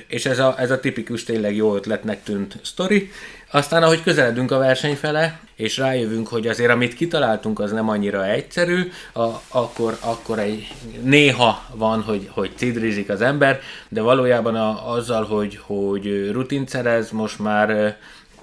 és 0.08 0.26
ez 0.26 0.40
a, 0.40 0.56
ez 0.58 0.72
a 0.72 0.80
tipikus 0.80 1.24
tényleg 1.24 1.56
jó 1.56 1.76
ötletnek 1.76 2.24
tűnt 2.24 2.60
sztori. 2.64 3.12
Aztán, 3.52 3.84
ahogy 3.84 4.04
közeledünk 4.04 4.52
a 4.52 4.58
verseny 4.58 4.96
fele, 4.96 5.40
és 5.56 5.78
rájövünk, 5.78 6.28
hogy 6.28 6.48
azért 6.48 6.72
amit 6.72 6.94
kitaláltunk, 6.94 7.60
az 7.60 7.72
nem 7.72 7.90
annyira 7.90 8.26
egyszerű, 8.26 8.92
a, 9.14 9.26
akkor, 9.48 9.98
akkor 10.00 10.40
egy, 10.40 10.68
néha 11.02 11.66
van, 11.74 12.02
hogy, 12.02 12.30
hogy 12.32 12.52
cidrizik 12.56 13.10
az 13.10 13.22
ember, 13.22 13.60
de 13.90 14.02
valójában 14.02 14.56
a, 14.56 14.92
azzal, 14.94 15.26
hogy, 15.26 15.60
hogy 15.62 16.30
rutint 16.32 16.70
szerez, 16.70 17.12
most 17.12 17.40
már 17.40 17.98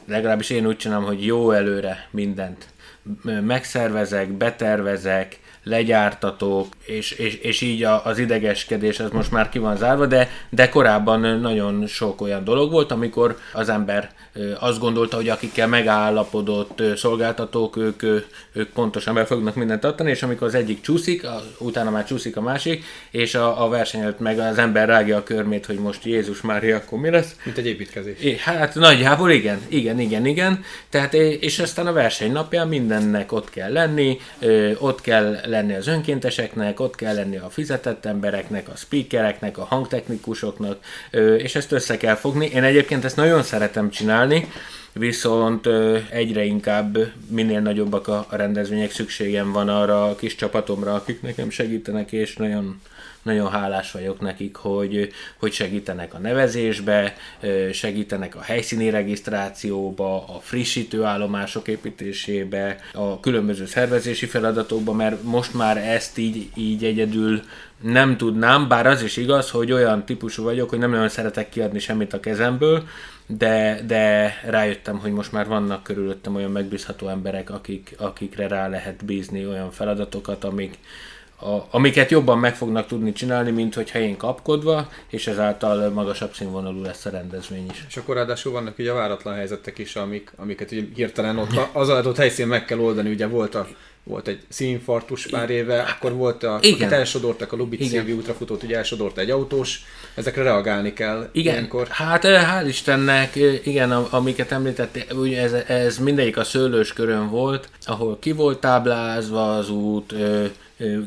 legalábbis 0.06 0.50
én 0.50 0.66
úgy 0.66 0.76
csinálom, 0.76 1.04
hogy 1.04 1.26
jó 1.26 1.50
előre 1.50 2.08
mindent 2.10 2.66
megszervezek, 3.22 4.28
betervezek, 4.32 5.38
legyártatók, 5.64 6.66
és, 6.84 7.10
és, 7.10 7.34
és 7.34 7.60
így 7.60 7.82
a, 7.84 8.04
az 8.04 8.18
idegeskedés 8.18 9.00
az 9.00 9.10
most 9.10 9.30
már 9.30 9.48
ki 9.48 9.58
van 9.58 9.76
zárva, 9.76 10.06
de, 10.06 10.30
de 10.48 10.68
korábban 10.68 11.20
nagyon 11.20 11.86
sok 11.86 12.20
olyan 12.20 12.44
dolog 12.44 12.70
volt, 12.70 12.92
amikor 12.92 13.38
az 13.52 13.68
ember 13.68 14.10
azt 14.60 14.78
gondolta, 14.78 15.16
hogy 15.16 15.28
akikkel 15.28 15.68
megállapodott 15.68 16.82
szolgáltatók, 16.96 17.76
ők, 17.76 18.02
ők 18.52 18.68
pontosan 18.72 19.14
be 19.14 19.24
fognak 19.24 19.54
mindent 19.54 19.80
tartani, 19.80 20.10
és 20.10 20.22
amikor 20.22 20.46
az 20.46 20.54
egyik 20.54 20.80
csúszik, 20.80 21.26
utána 21.58 21.90
már 21.90 22.04
csúszik 22.04 22.36
a 22.36 22.40
másik, 22.40 22.84
és 23.10 23.34
a, 23.34 23.64
a 23.64 23.68
verseny 23.68 24.00
előtt 24.00 24.18
meg 24.18 24.38
az 24.38 24.58
ember 24.58 24.88
rágja 24.88 25.16
a 25.16 25.22
körmét, 25.22 25.66
hogy 25.66 25.78
most 25.78 26.04
Jézus 26.04 26.40
Mária, 26.40 26.76
akkor 26.76 26.98
mi 26.98 27.10
lesz? 27.10 27.36
Mint 27.44 27.58
egy 27.58 27.66
építkezés. 27.66 28.20
É, 28.20 28.36
hát 28.40 28.74
nagyjából 28.74 29.30
igen, 29.30 29.60
igen, 29.68 30.00
igen, 30.00 30.26
igen. 30.26 30.64
Tehát, 30.88 31.14
és 31.14 31.58
aztán 31.58 31.86
a 31.86 31.92
verseny 31.92 32.32
napján 32.32 32.68
mindennek 32.68 33.32
ott 33.32 33.50
kell 33.50 33.72
lenni, 33.72 34.18
ott 34.78 35.00
kell 35.00 35.36
lenni 35.54 35.74
az 35.74 35.86
önkénteseknek, 35.86 36.80
ott 36.80 36.94
kell 36.94 37.14
lenni 37.14 37.36
a 37.36 37.48
fizetett 37.50 38.04
embereknek, 38.04 38.68
a 38.68 38.76
speakereknek, 38.76 39.58
a 39.58 39.64
hangtechnikusoknak, 39.64 40.78
és 41.38 41.54
ezt 41.54 41.72
össze 41.72 41.96
kell 41.96 42.14
fogni. 42.14 42.46
Én 42.46 42.62
egyébként 42.62 43.04
ezt 43.04 43.16
nagyon 43.16 43.42
szeretem 43.42 43.90
csinálni, 43.90 44.48
viszont 44.92 45.68
egyre 46.10 46.44
inkább 46.44 46.98
minél 47.28 47.60
nagyobbak 47.60 48.08
a 48.08 48.26
rendezvények, 48.30 48.90
szükségem 48.90 49.52
van 49.52 49.68
arra 49.68 50.04
a 50.04 50.14
kis 50.14 50.34
csapatomra, 50.34 50.94
akik 50.94 51.22
nekem 51.22 51.50
segítenek, 51.50 52.12
és 52.12 52.36
nagyon 52.36 52.80
nagyon 53.24 53.50
hálás 53.50 53.92
vagyok 53.92 54.20
nekik, 54.20 54.56
hogy, 54.56 55.12
hogy 55.38 55.52
segítenek 55.52 56.14
a 56.14 56.18
nevezésbe, 56.18 57.16
segítenek 57.72 58.36
a 58.36 58.42
helyszíni 58.42 58.90
regisztrációba, 58.90 60.24
a 60.26 60.38
frissítő 60.40 61.02
állomások 61.02 61.68
építésébe, 61.68 62.76
a 62.92 63.20
különböző 63.20 63.66
szervezési 63.66 64.26
feladatokba, 64.26 64.92
mert 64.92 65.22
most 65.22 65.54
már 65.54 65.76
ezt 65.76 66.18
így, 66.18 66.48
így 66.54 66.84
egyedül 66.84 67.42
nem 67.80 68.16
tudnám, 68.16 68.68
bár 68.68 68.86
az 68.86 69.02
is 69.02 69.16
igaz, 69.16 69.50
hogy 69.50 69.72
olyan 69.72 70.04
típusú 70.04 70.42
vagyok, 70.42 70.68
hogy 70.68 70.78
nem 70.78 70.90
nagyon 70.90 71.08
szeretek 71.08 71.48
kiadni 71.48 71.78
semmit 71.78 72.12
a 72.12 72.20
kezemből, 72.20 72.82
de, 73.26 73.80
de 73.86 74.34
rájöttem, 74.46 74.98
hogy 74.98 75.12
most 75.12 75.32
már 75.32 75.46
vannak 75.46 75.82
körülöttem 75.82 76.34
olyan 76.34 76.50
megbízható 76.50 77.08
emberek, 77.08 77.50
akik, 77.50 77.94
akikre 77.98 78.48
rá 78.48 78.68
lehet 78.68 79.04
bízni 79.04 79.46
olyan 79.46 79.70
feladatokat, 79.70 80.44
amik, 80.44 80.78
a, 81.44 81.66
amiket 81.70 82.10
jobban 82.10 82.38
meg 82.38 82.56
fognak 82.56 82.86
tudni 82.86 83.12
csinálni, 83.12 83.50
mint 83.50 83.74
hogy 83.74 83.90
helyén 83.90 84.16
kapkodva, 84.16 84.88
és 85.10 85.26
ezáltal 85.26 85.90
magasabb 85.90 86.34
színvonalú 86.34 86.82
lesz 86.82 87.04
a 87.04 87.10
rendezvény 87.10 87.66
is. 87.70 87.84
És 87.88 87.96
akkor 87.96 88.14
ráadásul 88.14 88.52
vannak 88.52 88.78
ugye 88.78 88.92
váratlan 88.92 89.34
helyzetek 89.34 89.78
is, 89.78 89.96
amik, 89.96 90.32
amiket 90.36 90.72
ugye 90.72 90.82
hirtelen 90.94 91.38
ott 91.38 91.60
az 91.72 91.88
adott 91.88 92.16
helyszínen 92.16 92.48
meg 92.48 92.64
kell 92.64 92.78
oldani, 92.78 93.10
ugye 93.10 93.26
volt 93.26 93.54
a 93.54 93.66
volt 94.04 94.28
egy 94.28 94.40
színinfarktus 94.48 95.26
pár 95.26 95.50
éve, 95.50 95.80
akkor 95.80 96.12
volt 96.12 96.42
a, 96.42 96.58
igen. 96.62 96.92
elsodortak 96.92 97.52
a 97.52 97.56
Lubic 97.56 97.88
Szilvi 97.88 98.12
útrafutót, 98.12 98.62
ugye 98.62 98.76
elsodort 98.76 99.18
egy 99.18 99.30
autós, 99.30 99.84
ezekre 100.14 100.42
reagálni 100.42 100.92
kell 100.92 101.28
igen. 101.32 101.54
ilyenkor. 101.54 101.86
Hát 101.88 102.24
eh, 102.24 102.42
hál' 102.42 102.66
Istennek, 102.68 103.36
eh, 103.36 103.66
igen, 103.66 103.90
amiket 103.92 104.52
említett, 104.52 105.12
ugye 105.12 105.42
ez, 105.42 105.52
ez 105.52 105.98
mindegyik 105.98 106.36
a 106.36 106.44
szőlőskörön 106.44 107.30
volt, 107.30 107.68
ahol 107.86 108.18
ki 108.18 108.32
volt 108.32 108.60
táblázva 108.60 109.56
az 109.56 109.70
út, 109.70 110.12
eh, 110.12 110.50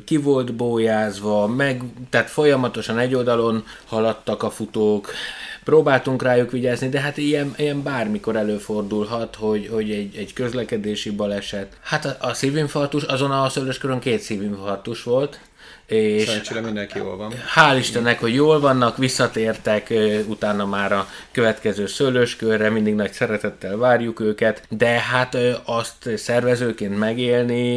ki 0.05 0.17
volt 0.17 0.53
bójázva, 0.53 1.47
meg, 1.47 1.81
tehát 2.09 2.29
folyamatosan 2.29 2.97
egy 2.97 3.15
oldalon 3.15 3.63
haladtak 3.85 4.43
a 4.43 4.49
futók, 4.49 5.11
próbáltunk 5.63 6.21
rájuk 6.21 6.51
vigyázni, 6.51 6.89
de 6.89 6.99
hát 6.99 7.17
ilyen, 7.17 7.53
ilyen 7.57 7.83
bármikor 7.83 8.35
előfordulhat, 8.35 9.35
hogy, 9.35 9.69
hogy 9.71 9.91
egy, 9.91 10.15
egy 10.15 10.33
közlekedési 10.33 11.09
baleset. 11.09 11.77
Hát 11.81 12.05
a, 12.05 12.17
a 12.19 12.33
szívinfarktus, 12.33 13.03
azon 13.03 13.31
a 13.31 13.49
szőlőskörön 13.49 13.99
két 13.99 14.19
szívinfarktus 14.19 15.03
volt, 15.03 15.39
és 15.87 16.23
Szerencsére 16.23 16.61
mindenki 16.61 16.97
jól 16.97 17.17
van. 17.17 17.33
Hál' 17.55 17.75
Istennek, 17.77 18.19
hogy 18.19 18.33
jól 18.33 18.59
vannak, 18.59 18.97
visszatértek 18.97 19.93
utána 20.27 20.65
már 20.65 20.91
a 20.91 21.07
következő 21.31 21.85
szőlőskörre, 21.85 22.69
mindig 22.69 22.95
nagy 22.95 23.11
szeretettel 23.11 23.77
várjuk 23.77 24.19
őket, 24.19 24.63
de 24.69 24.87
hát 24.87 25.37
azt 25.65 26.09
szervezőként 26.15 26.97
megélni, 26.97 27.75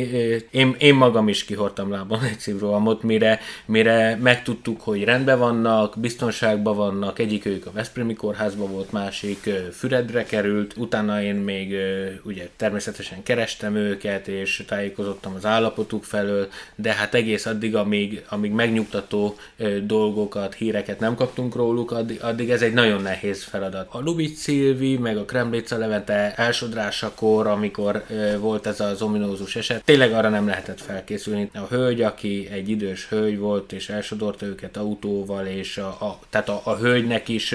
én, 0.50 0.75
én 0.79 0.95
magam 0.95 1.29
is 1.29 1.45
kihortam 1.45 1.90
lábon 1.90 2.23
egy 2.23 2.38
szívrohamot, 2.38 3.02
mire, 3.02 3.40
mire 3.67 4.19
megtudtuk, 4.23 4.81
hogy 4.81 5.05
rendben 5.05 5.38
vannak, 5.38 5.99
biztonságban 5.99 6.76
vannak, 6.76 7.19
egyik 7.19 7.45
ők 7.45 7.67
a 7.67 7.73
Veszprémi 7.73 8.14
kórházban 8.14 8.71
volt, 8.73 8.93
másik 8.93 9.50
Füredre 9.73 10.25
került, 10.25 10.76
utána 10.76 11.23
én 11.23 11.35
még 11.35 11.75
ugye 12.23 12.49
természetesen 12.57 13.23
kerestem 13.23 13.76
őket, 13.76 14.29
és 14.29 14.64
tájékozottam 14.67 15.35
az 15.35 15.47
állapotuk 15.47 16.05
felől, 16.05 16.49
de 16.75 16.93
hát 16.93 17.14
egész 17.14 17.47
addig, 17.47 17.76
ami 17.76 18.00
amíg, 18.00 18.25
amíg 18.28 18.50
megnyugtató 18.52 19.37
dolgokat, 19.83 20.54
híreket 20.54 21.00
nem 21.00 21.14
kaptunk 21.14 21.54
róluk, 21.54 21.90
addig, 21.90 22.23
addig 22.23 22.50
ez 22.50 22.62
egy 22.62 22.73
nagyon 22.73 23.02
nehéz 23.02 23.42
feladat. 23.42 23.88
A 23.90 24.00
Lubic 24.00 24.38
Szilvi, 24.38 24.97
meg 24.97 25.16
a 25.16 25.25
Kremlica 25.25 25.76
Levente 25.76 26.35
elsodrásakor, 26.37 27.47
amikor 27.47 28.04
volt 28.38 28.66
ez 28.66 28.80
az 28.80 29.02
ominózus 29.02 29.57
eset, 29.57 29.85
tényleg 29.85 30.12
arra 30.12 30.28
nem 30.28 30.47
lehetett 30.47 30.80
felkészülni. 30.80 31.50
A 31.54 31.66
hölgy, 31.75 32.02
aki 32.02 32.49
egy 32.52 32.69
idős 32.69 33.09
hölgy 33.09 33.38
volt, 33.38 33.73
és 33.73 33.88
elsodorta 33.88 34.47
őket 34.47 34.76
autóval, 34.76 35.47
és 35.47 35.76
a, 35.76 35.87
a, 35.87 36.19
tehát 36.30 36.49
a, 36.49 36.61
a 36.64 36.76
hölgynek 36.76 37.28
is 37.28 37.54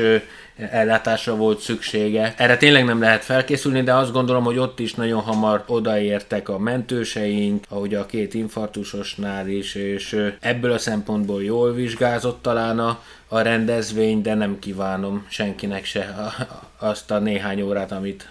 ellátásra 0.58 1.36
volt 1.36 1.60
szüksége. 1.60 2.34
Erre 2.38 2.58
tényleg 2.58 2.86
nem 2.86 3.00
lehet 3.00 3.24
felkészülni, 3.24 3.82
de 3.82 3.94
azt 3.94 4.12
gondolom, 4.12 4.44
hogy 4.44 4.58
ott 4.58 4.80
is 4.80 4.94
nagyon 4.94 5.22
hamar 5.22 5.64
odaértek 5.68 6.50
a 6.50 6.60
mentőseink, 6.60 7.64
ahogy 7.70 7.94
a 7.94 8.06
két 8.06 8.34
infarktusosnál 8.34 9.48
is, 9.48 9.76
és 9.76 10.34
ebből 10.40 10.72
a 10.72 10.78
szempontból 10.78 11.44
jól 11.44 11.74
vizsgázott 11.74 12.42
talán 12.42 12.80
a, 12.80 13.04
a 13.28 13.40
rendezvény, 13.40 14.22
de 14.22 14.34
nem 14.34 14.60
kívánom 14.60 15.26
senkinek 15.30 15.86
se 15.86 16.16
azt 16.80 17.12
a 17.12 17.20
néhány 17.20 17.62
órát, 17.62 17.92
amit 17.92 18.30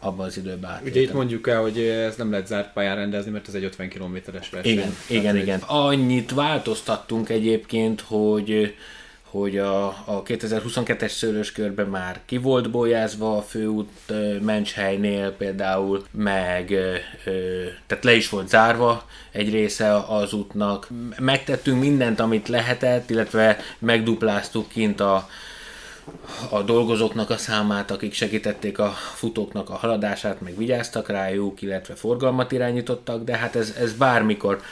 abban 0.00 0.26
az 0.26 0.36
időben 0.36 0.70
átéltem. 0.70 0.92
Ugye 0.92 1.00
itt 1.00 1.12
mondjuk 1.12 1.48
el, 1.48 1.60
hogy 1.60 1.78
ez 1.78 2.16
nem 2.16 2.30
lehet 2.30 2.46
zárt 2.46 2.72
pályán 2.72 2.96
rendezni, 2.96 3.30
mert 3.30 3.48
ez 3.48 3.54
egy 3.54 3.64
50 3.64 3.88
kilométeres 3.88 4.50
verseny. 4.50 4.72
Igen, 4.72 4.96
igen, 5.08 5.36
igen. 5.36 5.60
Annyit 5.60 6.34
változtattunk 6.34 7.28
egyébként, 7.28 8.00
hogy 8.00 8.74
hogy 9.34 9.58
a, 9.58 9.86
a 9.86 10.22
2022-es 10.22 11.10
szőlőskörben 11.10 11.86
már 11.86 12.20
ki 12.26 12.36
volt 12.36 12.70
bolyázva 12.70 13.36
a 13.36 13.42
főút 13.42 13.90
Mencshelynél 14.40 15.32
például, 15.32 16.04
meg 16.10 16.66
tehát 17.86 18.04
le 18.04 18.14
is 18.14 18.28
volt 18.28 18.48
zárva 18.48 19.06
egy 19.30 19.50
része 19.50 19.96
az 19.96 20.32
útnak. 20.32 20.88
Megtettünk 21.18 21.80
mindent, 21.80 22.20
amit 22.20 22.48
lehetett, 22.48 23.10
illetve 23.10 23.58
megdupláztuk 23.78 24.68
kint 24.68 25.00
a 25.00 25.28
a 26.50 26.62
dolgozóknak 26.62 27.30
a 27.30 27.36
számát, 27.36 27.90
akik 27.90 28.12
segítették 28.12 28.78
a 28.78 28.90
futóknak 28.90 29.70
a 29.70 29.74
haladását, 29.74 30.40
meg 30.40 30.56
vigyáztak 30.56 31.08
rájuk, 31.08 31.62
illetve 31.62 31.94
forgalmat 31.94 32.52
irányítottak, 32.52 33.24
de 33.24 33.36
hát 33.36 33.56
ez, 33.56 33.74
ez 33.78 33.92
bármikor, 33.92 34.62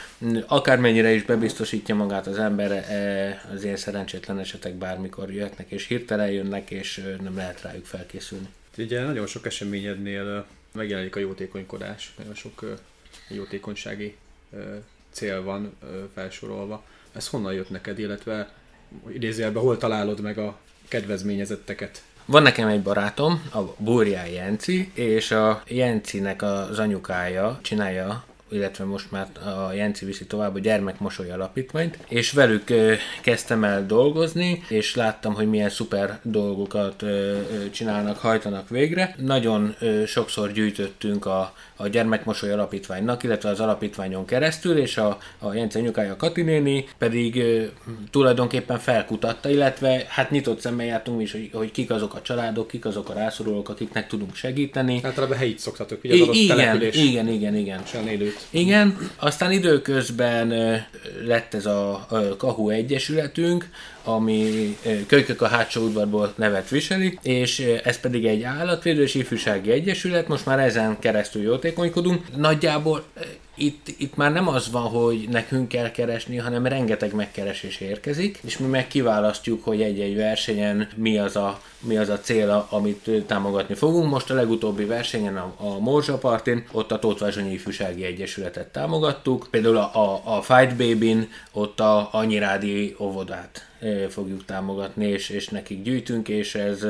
akármennyire 0.47 1.11
is 1.11 1.23
bebiztosítja 1.23 1.95
magát 1.95 2.27
az 2.27 2.37
ember, 2.37 2.71
e, 2.71 3.49
az 3.53 3.63
ilyen 3.63 3.75
szerencsétlen 3.75 4.39
esetek 4.39 4.73
bármikor 4.73 5.31
jöhetnek, 5.31 5.71
és 5.71 5.87
hirtelen 5.87 6.29
jönnek, 6.29 6.71
és 6.71 7.03
nem 7.21 7.35
lehet 7.35 7.61
rájuk 7.61 7.85
felkészülni. 7.85 8.47
Ugye 8.77 9.03
nagyon 9.03 9.27
sok 9.27 9.45
eseményednél 9.45 10.45
megjelenik 10.71 11.15
a 11.15 11.19
jótékonykodás, 11.19 12.13
nagyon 12.17 12.35
sok 12.35 12.75
jótékonysági 13.27 14.15
cél 15.11 15.43
van 15.43 15.77
felsorolva. 16.13 16.83
Ez 17.11 17.27
honnan 17.27 17.53
jött 17.53 17.69
neked, 17.69 17.99
illetve 17.99 18.53
idézőjelben 19.13 19.63
hol 19.63 19.77
találod 19.77 20.21
meg 20.21 20.37
a 20.37 20.57
kedvezményezetteket? 20.93 22.01
Van 22.25 22.41
nekem 22.41 22.67
egy 22.67 22.81
barátom, 22.81 23.49
a 23.53 23.59
Burjá 23.77 24.25
Jenci, 24.25 24.91
és 24.93 25.31
a 25.31 25.63
Jencinek 25.67 26.41
az 26.41 26.79
anyukája 26.79 27.59
csinálja 27.61 28.23
illetve 28.53 28.83
most 28.83 29.11
már 29.11 29.27
a 29.45 29.73
Jenci 29.73 30.05
viszi 30.05 30.25
tovább 30.25 30.55
a 30.55 30.59
Gyermekmosoly 30.59 31.31
Alapítványt, 31.31 31.97
és 32.07 32.31
velük 32.31 32.63
kezdtem 33.21 33.63
el 33.63 33.85
dolgozni, 33.85 34.63
és 34.67 34.95
láttam, 34.95 35.33
hogy 35.33 35.49
milyen 35.49 35.69
szuper 35.69 36.19
dolgokat 36.21 37.03
csinálnak, 37.71 38.17
hajtanak 38.17 38.69
végre. 38.69 39.15
Nagyon 39.17 39.75
sokszor 40.05 40.51
gyűjtöttünk 40.51 41.25
a, 41.25 41.53
a 41.83 41.87
Gyermekmosoly 41.87 42.51
Alapítványnak, 42.51 43.23
illetve 43.23 43.49
az 43.49 43.59
alapítványon 43.59 44.25
keresztül, 44.25 44.77
és 44.77 44.97
a, 44.97 45.17
a 45.39 45.53
Jenci 45.53 45.79
anyukája 45.79 46.15
Kati 46.15 46.41
néni 46.41 46.85
pedig 46.97 47.43
tulajdonképpen 48.11 48.79
felkutatta, 48.79 49.49
illetve 49.49 50.05
hát 50.07 50.31
nyitott 50.31 50.59
szemmel 50.59 50.85
jártunk 50.85 51.21
is, 51.21 51.31
hogy, 51.31 51.49
hogy 51.53 51.71
kik 51.71 51.91
azok 51.91 52.15
a 52.15 52.21
családok, 52.21 52.67
kik 52.67 52.85
azok 52.85 53.09
a 53.09 53.13
rászorulók, 53.13 53.69
akiknek 53.69 54.07
tudunk 54.07 54.35
segíteni. 54.35 54.99
Általában 55.03 55.37
helyit 55.37 55.59
szoktatok, 55.59 56.03
ugye 56.03 56.23
az 56.23 56.35
I- 56.35 56.43
igen, 56.43 56.81
igen, 56.81 57.27
igen, 57.27 57.55
igen. 57.55 57.81
élőt. 58.07 58.47
Igen, 58.49 59.09
aztán 59.17 59.51
időközben 59.51 60.47
lett 61.25 61.53
ez 61.53 61.65
a 61.65 62.07
Kahu 62.37 62.69
Egyesületünk, 62.69 63.69
ami 64.03 64.77
Kölykök 65.07 65.41
a 65.41 65.47
hátsó 65.47 65.81
udvarból 65.81 66.33
nevet 66.35 66.69
viseli, 66.69 67.19
és 67.21 67.59
ez 67.83 67.99
pedig 67.99 68.25
egy 68.25 68.43
állatvédő 68.43 69.01
és 69.01 69.15
ifjúsági 69.15 69.71
egyesület, 69.71 70.27
most 70.27 70.45
már 70.45 70.59
ezen 70.59 70.99
keresztül 70.99 71.41
jótékonykodunk. 71.41 72.35
Nagyjából 72.35 73.03
itt, 73.55 73.87
itt 73.97 74.15
már 74.15 74.31
nem 74.31 74.47
az 74.47 74.71
van, 74.71 74.83
hogy 74.83 75.27
nekünk 75.29 75.67
kell 75.67 75.91
keresni, 75.91 76.37
hanem 76.37 76.65
rengeteg 76.65 77.13
megkeresés 77.13 77.79
érkezik, 77.79 78.39
és 78.43 78.57
mi 78.57 78.67
meg 78.67 78.87
kiválasztjuk, 78.87 79.63
hogy 79.63 79.81
egy-egy 79.81 80.15
versenyen 80.15 80.87
mi 80.95 81.17
az 81.17 81.35
a, 81.35 81.61
mi 81.79 81.97
az 81.97 82.09
a 82.09 82.19
cél, 82.19 82.67
amit 82.69 83.09
támogatni 83.27 83.75
fogunk. 83.75 84.09
Most 84.09 84.29
a 84.29 84.33
legutóbbi 84.33 84.85
versenyen 84.85 85.37
a, 85.37 85.53
a 85.57 85.79
Morzsapartin, 85.79 86.65
ott 86.71 86.91
a 86.91 86.99
Tótvázsonyi 86.99 87.51
Ifjúsági 87.51 88.03
Egyesületet 88.03 88.67
támogattuk, 88.67 89.47
például 89.51 89.77
a, 89.77 89.95
a, 89.95 90.21
a 90.23 90.41
Fight 90.41 90.75
Baby-n 90.75 91.29
ott 91.51 91.79
a 91.79 92.09
Anyirádi 92.11 92.95
óvodát 92.99 93.67
fogjuk 94.09 94.45
támogatni, 94.45 95.07
és, 95.07 95.29
és 95.29 95.47
nekik 95.47 95.83
gyűjtünk, 95.83 96.27
és 96.29 96.55
ez 96.55 96.85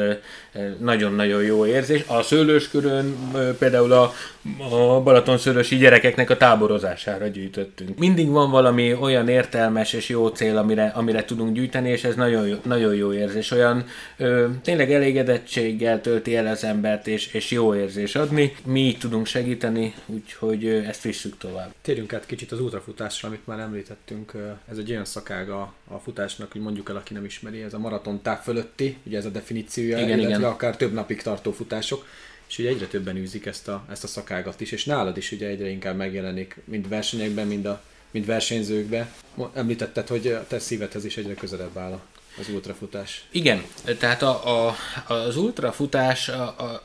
nagyon-nagyon 0.79 1.43
jó 1.43 1.65
érzés. 1.65 2.03
A 2.07 2.21
szőlőskörön 2.21 3.15
például 3.59 3.91
a, 3.91 4.13
a 4.59 5.01
Balatonszörösi 5.01 5.75
gyerekeknek 5.77 6.29
a 6.29 6.37
táborozására 6.37 7.27
gyűjtöttünk. 7.27 7.97
Mindig 7.97 8.29
van 8.29 8.51
valami 8.51 8.93
olyan 8.93 9.27
értelmes 9.27 9.93
és 9.93 10.09
jó 10.09 10.27
cél, 10.27 10.57
amire, 10.57 10.85
amire 10.95 11.25
tudunk 11.25 11.53
gyűjteni, 11.53 11.89
és 11.89 12.03
ez 12.03 12.15
nagyon 12.15 12.47
jó, 12.47 12.55
nagyon 12.63 12.95
jó 12.95 13.13
érzés. 13.13 13.51
Olyan 13.51 13.85
ö, 14.17 14.47
tényleg 14.63 14.91
elégedettséggel 14.91 16.01
tölti 16.01 16.35
el 16.35 16.47
az 16.47 16.63
embert, 16.63 17.07
és, 17.07 17.33
és 17.33 17.51
jó 17.51 17.75
érzés 17.75 18.15
adni. 18.15 18.55
Mi 18.65 18.79
így 18.79 18.97
tudunk 18.97 19.25
segíteni, 19.25 19.93
úgyhogy 20.05 20.65
ezt 20.65 21.01
visszük 21.01 21.37
tovább. 21.37 21.73
Térjünk 21.81 22.13
át 22.13 22.25
kicsit 22.25 22.51
az 22.51 22.59
ultrafutásra, 22.59 23.27
amit 23.27 23.47
már 23.47 23.59
említettünk. 23.59 24.31
Ez 24.71 24.77
egy 24.77 24.91
olyan 24.91 25.05
szakága 25.05 25.73
a 25.87 25.97
futásnak, 25.97 26.51
hogy 26.51 26.61
mondjuk 26.61 26.82
el, 26.89 26.95
aki 26.95 27.13
nem 27.13 27.25
ismeri, 27.25 27.61
ez 27.61 27.73
a 27.73 27.79
maraton 27.79 28.21
táv 28.21 28.43
fölötti, 28.43 28.97
ugye 29.03 29.17
ez 29.17 29.25
a 29.25 29.29
definíciója, 29.29 29.97
igen, 29.97 30.19
illetve 30.19 30.37
igen. 30.37 30.49
akár 30.49 30.77
több 30.77 30.93
napig 30.93 31.21
tartó 31.21 31.51
futások 31.51 32.05
és 32.53 32.59
ugye 32.59 32.69
egyre 32.69 32.85
többen 32.85 33.15
űzik 33.15 33.45
ezt 33.45 33.67
a, 33.67 33.83
ezt 33.91 34.03
a 34.03 34.07
szakágat 34.07 34.61
is, 34.61 34.71
és 34.71 34.85
nálad 34.85 35.17
is 35.17 35.31
ugye 35.31 35.47
egyre 35.47 35.69
inkább 35.69 35.95
megjelenik, 35.95 36.57
mind 36.65 36.89
versenyekben, 36.89 37.47
mind, 37.47 37.65
a, 37.65 37.81
mind 38.11 38.25
versenyzőkben. 38.25 39.11
Említetted, 39.53 40.07
hogy 40.07 40.27
a 40.27 40.47
te 40.47 40.59
szívedhez 40.59 41.05
is 41.05 41.17
egyre 41.17 41.33
közelebb 41.33 41.77
áll 41.77 41.99
az 42.39 42.49
ultrafutás. 42.49 43.25
Igen, 43.31 43.63
tehát 43.97 44.21
a, 44.21 44.67
a, 44.67 44.75
az 45.13 45.37
ultrafutás 45.37 46.31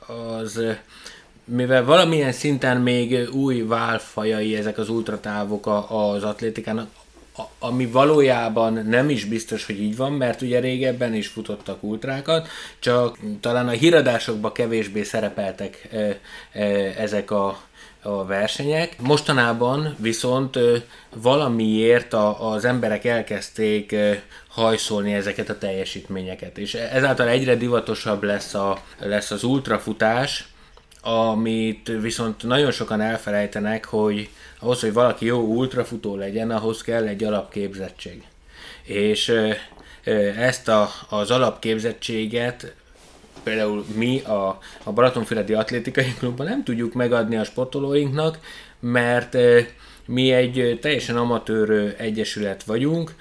az 0.07 0.61
mivel 1.45 1.85
valamilyen 1.85 2.33
szinten 2.33 2.81
még 2.81 3.29
új 3.33 3.61
válfajai 3.63 4.57
ezek 4.57 4.79
az 4.79 4.89
ultratávok 4.89 5.67
az 5.89 6.23
atlétikának, 6.23 6.91
ami 7.59 7.87
valójában 7.87 8.73
nem 8.73 9.11
is 9.11 9.25
biztos, 9.25 9.67
hogy 9.67 9.81
így 9.81 9.97
van, 9.97 10.13
mert 10.13 10.43
ugye 10.43 10.61
régebben 10.61 11.15
is 11.15 11.27
futottak 11.27 11.83
ultrákat, 11.83 12.49
csak 12.79 13.19
talán 13.41 13.69
a 13.69 13.71
híradásokban 13.71 14.53
kevésbé 14.53 15.03
szerepeltek 15.03 15.89
ezek 16.97 17.31
a, 17.31 17.61
a 18.03 18.25
versenyek. 18.25 19.01
Mostanában 19.01 19.97
viszont 19.99 20.59
valamiért 21.15 22.13
a, 22.13 22.51
az 22.53 22.65
emberek 22.65 23.05
elkezdték 23.05 23.97
hajszolni 24.49 25.15
ezeket 25.15 25.49
a 25.49 25.59
teljesítményeket, 25.59 26.59
és 26.59 26.75
ezáltal 26.75 27.29
egyre 27.29 27.57
divatosabb 27.57 28.23
lesz, 28.23 28.55
a, 28.55 28.83
lesz 28.99 29.31
az 29.31 29.45
ultrafutás, 29.45 30.49
amit 31.01 31.93
viszont 32.01 32.43
nagyon 32.43 32.71
sokan 32.71 33.01
elfelejtenek, 33.01 33.85
hogy 33.85 34.29
ahhoz, 34.61 34.81
hogy 34.81 34.93
valaki 34.93 35.27
jó 35.27 35.41
ultrafutó 35.41 36.17
legyen, 36.17 36.51
ahhoz 36.51 36.83
kell 36.83 37.07
egy 37.07 37.25
alapképzettség. 37.25 38.23
És 38.83 39.33
ezt 40.37 40.69
a, 40.69 40.89
az 41.09 41.31
alapképzettséget 41.31 42.75
például 43.43 43.85
mi 43.95 44.21
a, 44.21 44.59
a 44.83 44.93
Balatonfüredi 44.93 45.53
Atlétikai 45.53 46.15
Klubban 46.19 46.47
nem 46.47 46.65
tudjuk 46.65 46.93
megadni 46.93 47.37
a 47.37 47.45
sportolóinknak, 47.45 48.39
mert 48.81 49.37
mi 50.09 50.33
egy 50.33 50.79
teljesen 50.81 51.17
amatőr 51.17 51.95
egyesület 51.99 52.63
vagyunk, 52.65 53.15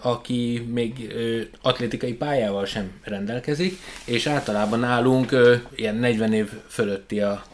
aki 0.00 0.68
még 0.72 1.14
atlétikai 1.62 2.14
pályával 2.14 2.66
sem 2.66 2.90
rendelkezik, 3.04 3.78
és 4.04 4.26
általában 4.26 4.78
nálunk 4.78 5.36
ilyen 5.74 5.94
40 5.94 6.32
év 6.32 6.48
fölötti 6.68 7.20
a, 7.20 7.44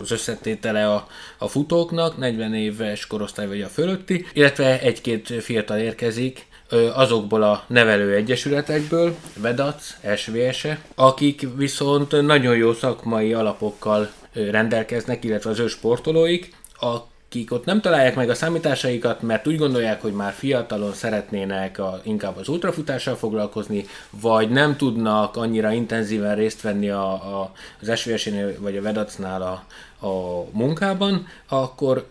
az 0.00 0.10
összetétele 0.10 0.92
a 1.38 1.48
futóknak, 1.48 2.16
40 2.16 2.54
éves 2.54 3.06
korosztály 3.06 3.46
vagy 3.46 3.62
a 3.62 3.68
fölötti, 3.68 4.26
illetve 4.32 4.80
egy-két 4.80 5.42
fiatal 5.42 5.78
érkezik, 5.78 6.46
azokból 6.94 7.42
a 7.42 7.64
nevelő 7.66 8.14
egyesületekből, 8.14 9.16
VEDAC, 9.36 9.96
SVS-e, 10.16 10.80
akik 10.94 11.46
viszont 11.56 12.22
nagyon 12.22 12.56
jó 12.56 12.72
szakmai 12.72 13.32
alapokkal 13.32 14.10
rendelkeznek, 14.32 15.24
illetve 15.24 15.50
az 15.50 15.58
ő 15.58 15.66
sportolóik, 15.66 16.54
a 16.80 16.96
akik 17.28 17.52
ott 17.52 17.64
nem 17.64 17.80
találják 17.80 18.14
meg 18.14 18.30
a 18.30 18.34
számításaikat, 18.34 19.22
mert 19.22 19.46
úgy 19.46 19.56
gondolják, 19.56 20.02
hogy 20.02 20.12
már 20.12 20.32
fiatalon 20.32 20.92
szeretnének 20.92 21.78
a, 21.78 22.00
inkább 22.04 22.36
az 22.36 22.48
ultrafutással 22.48 23.16
foglalkozni, 23.16 23.86
vagy 24.10 24.50
nem 24.50 24.76
tudnak 24.76 25.36
annyira 25.36 25.72
intenzíven 25.72 26.34
részt 26.34 26.60
venni 26.60 26.90
a, 26.90 27.12
a, 27.12 27.52
az 27.80 27.98
svs 27.98 28.28
vagy 28.58 28.76
a 28.76 28.82
Vedacnál 28.82 29.42
a, 29.42 29.64
a 30.06 30.44
munkában, 30.52 31.26
akkor 31.48 32.06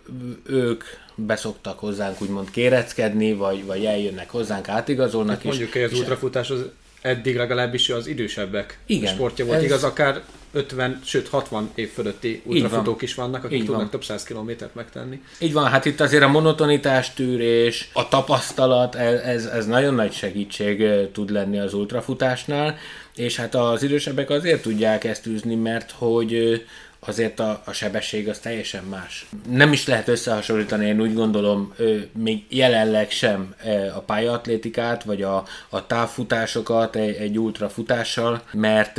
ők 0.45 0.84
beszoktak 1.15 1.80
hozzánk 1.80 2.21
úgymond 2.21 2.51
kéreckedni, 2.51 3.34
vagy, 3.34 3.65
vagy 3.65 3.86
eljönnek 3.86 4.30
hozzánk, 4.30 4.69
átigazolnak. 4.69 5.36
Hát 5.36 5.43
mondjuk, 5.43 5.71
hogy 5.71 5.84
az 5.84 5.93
ultrafutás 5.93 6.49
az 6.49 6.65
eddig 7.01 7.36
legalábbis 7.36 7.89
az 7.89 8.08
idősebbek 8.08 8.80
Igen, 8.86 9.13
sportja 9.13 9.45
volt, 9.45 9.58
ez... 9.58 9.63
igaz, 9.63 9.84
akár 9.84 10.21
50, 10.56 11.02
sőt 11.06 11.28
60 11.28 11.70
év 11.76 11.91
fölötti 11.91 12.41
ultrafutók 12.46 13.02
is 13.02 13.15
vannak, 13.15 13.44
akik 13.44 13.58
Így 13.58 13.65
tudnak 13.65 13.82
van. 13.82 13.89
több 13.89 14.04
száz 14.04 14.24
kilométert 14.24 14.76
megtenni. 14.76 15.22
Így 15.39 15.54
van, 15.54 15.65
hát 15.65 15.86
itt 15.86 16.02
azért 16.02 16.24
a 16.24 16.28
monotonitás 16.28 17.13
tűrés, 17.13 17.89
a 17.94 18.08
tapasztalat, 18.08 18.96
ez, 18.96 19.46
ez 19.46 19.65
nagyon 19.65 19.94
nagy 19.94 20.13
segítség 20.13 20.84
tud 21.12 21.30
lenni 21.30 21.60
az 21.60 21.74
ultrafutásnál, 21.74 22.78
és 23.15 23.36
hát 23.36 23.56
az 23.56 23.84
idősebbek 23.84 24.30
azért 24.30 24.62
tudják 24.62 25.04
ezt 25.04 25.28
űzni, 25.28 25.56
mert 25.56 25.91
hogy 25.91 26.63
azért 27.00 27.39
a, 27.39 27.62
a 27.65 27.72
sebesség 27.72 28.30
az 28.30 28.39
teljesen 28.39 28.84
más. 28.84 29.26
Nem 29.50 29.72
is 29.74 29.86
lehet 29.88 30.08
összehasonlítani, 30.08 30.86
én 30.86 31.02
úgy 31.02 31.13
gondolom, 31.13 31.74
még 32.12 32.44
jelenleg 32.50 33.12
sem 33.12 33.56
a 33.96 34.00
pályaatlétikát, 34.00 35.04
vagy 35.04 35.22
a, 35.22 35.44
a 35.70 35.88
távfutásokat 35.88 36.96
egy, 36.96 37.15
egy 37.15 37.39
ultrafutással, 37.39 38.41
mert 38.52 38.98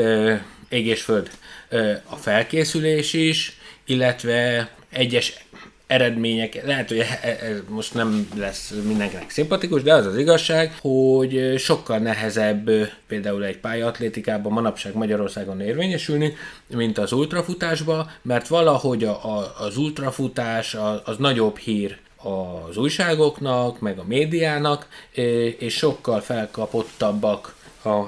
ég 0.68 0.86
és 0.86 1.02
föld 1.02 1.30
a 2.04 2.16
felkészülés 2.16 3.12
is, 3.12 3.58
illetve 3.84 4.70
egyes 4.90 5.46
eredmények, 5.86 6.64
lehet, 6.64 6.88
hogy 6.88 6.98
ez 6.98 7.06
e, 7.22 7.28
e, 7.28 7.62
most 7.68 7.94
nem 7.94 8.28
lesz 8.36 8.74
mindenkinek 8.86 9.30
szimpatikus, 9.30 9.82
de 9.82 9.94
az 9.94 10.06
az 10.06 10.18
igazság, 10.18 10.78
hogy 10.80 11.54
sokkal 11.58 11.98
nehezebb 11.98 12.70
például 13.06 13.44
egy 13.44 13.58
pályaatlétikában 13.58 14.52
manapság 14.52 14.94
Magyarországon 14.94 15.60
érvényesülni, 15.60 16.36
mint 16.66 16.98
az 16.98 17.12
ultrafutásba, 17.12 18.10
mert 18.22 18.48
valahogy 18.48 19.04
a, 19.04 19.36
a, 19.36 19.54
az 19.58 19.76
ultrafutás 19.76 20.74
az, 20.74 21.00
az 21.04 21.16
nagyobb 21.16 21.56
hír 21.56 21.98
az 22.16 22.76
újságoknak, 22.76 23.80
meg 23.80 23.98
a 23.98 24.04
médiának, 24.06 24.88
és 25.58 25.74
sokkal 25.74 26.20
felkapottabbak 26.20 27.54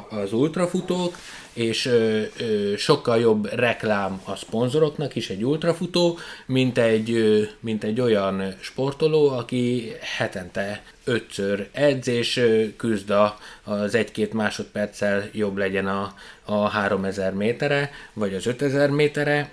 az 0.09 0.33
ultrafutók, 0.33 1.17
és 1.59 1.87
ö, 1.87 2.23
ö, 2.39 2.77
sokkal 2.77 3.19
jobb 3.19 3.53
reklám 3.55 4.21
a 4.25 4.37
szponzoroknak 4.37 5.15
is 5.15 5.31
egy 5.31 5.45
ultrafutó, 5.45 6.19
mint 6.47 6.79
egy, 6.79 7.11
ö, 7.11 7.43
mint 7.61 7.85
egy 7.85 8.01
olyan 8.01 8.55
sportoló, 8.61 9.29
aki 9.29 9.93
hetente 10.01 10.83
ötször 11.05 11.69
edz, 11.73 12.09
és 12.09 12.47
küzd 12.77 13.13
az 13.65 13.95
egy-két 13.95 14.33
másodperccel 14.33 15.29
jobb 15.33 15.57
legyen 15.57 15.87
a, 15.87 16.15
a 16.45 16.69
3000 16.69 17.33
métere, 17.33 17.91
vagy 18.13 18.35
az 18.35 18.47
5000 18.47 18.91
métere, 18.91 19.51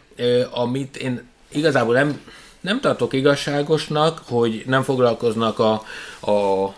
amit 0.51 0.97
én 0.97 1.27
igazából 1.51 1.93
nem, 1.93 2.21
nem 2.61 2.79
tartok 2.79 3.13
igazságosnak, 3.13 4.21
hogy 4.25 4.63
nem 4.65 4.83
foglalkoznak 4.83 5.59
a, 5.59 5.71
a 6.31 6.73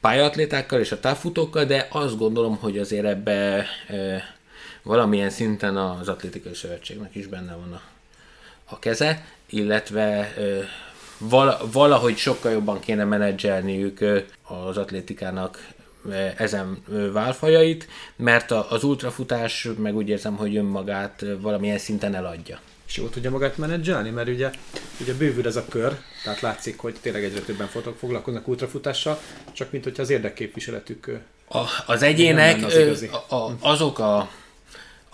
pályatlétákkal 0.00 0.80
és 0.80 0.92
a 0.92 1.00
távfutókkal, 1.00 1.64
de 1.64 1.88
azt 1.90 2.18
gondolom, 2.18 2.56
hogy 2.60 2.78
azért 2.78 3.04
ebbe 3.04 3.66
e, 3.88 4.35
valamilyen 4.86 5.30
szinten 5.30 5.76
az 5.76 6.08
atlétikai 6.08 6.54
szövetségnek 6.54 7.14
is 7.14 7.26
benne 7.26 7.54
van 7.54 7.72
a, 7.72 7.80
a 8.64 8.78
keze, 8.78 9.26
illetve 9.46 10.34
val, 11.18 11.68
valahogy 11.72 12.16
sokkal 12.16 12.52
jobban 12.52 12.80
kéne 12.80 13.04
menedzselniük 13.04 14.00
az 14.42 14.76
atlétikának 14.76 15.74
ezen 16.36 16.82
válfajait, 17.12 17.88
mert 18.16 18.50
az 18.50 18.84
ultrafutás 18.84 19.68
meg 19.78 19.96
úgy 19.96 20.08
érzem, 20.08 20.36
hogy 20.36 20.56
önmagát 20.56 21.24
valamilyen 21.40 21.78
szinten 21.78 22.14
eladja. 22.14 22.60
És 22.86 22.96
jól 22.96 23.10
tudja 23.10 23.30
magát 23.30 23.56
menedzselni, 23.56 24.10
mert 24.10 24.28
ugye, 24.28 24.50
ugye 25.00 25.14
bővül 25.14 25.46
ez 25.46 25.56
a 25.56 25.64
kör, 25.68 25.98
tehát 26.24 26.40
látszik, 26.40 26.78
hogy 26.78 26.96
tényleg 27.00 27.24
egyre 27.24 27.40
többen 27.40 27.68
foglalkoznak 27.98 28.48
ultrafutással, 28.48 29.20
csak 29.52 29.70
mint 29.70 29.84
hogyha 29.84 30.02
az 30.02 30.10
érdekképviseletük 30.10 31.20
a, 31.48 31.64
az 31.86 32.02
egyének, 32.02 32.64
az 32.64 33.06
a, 33.28 33.34
a, 33.34 33.56
azok 33.60 33.98
a 33.98 34.28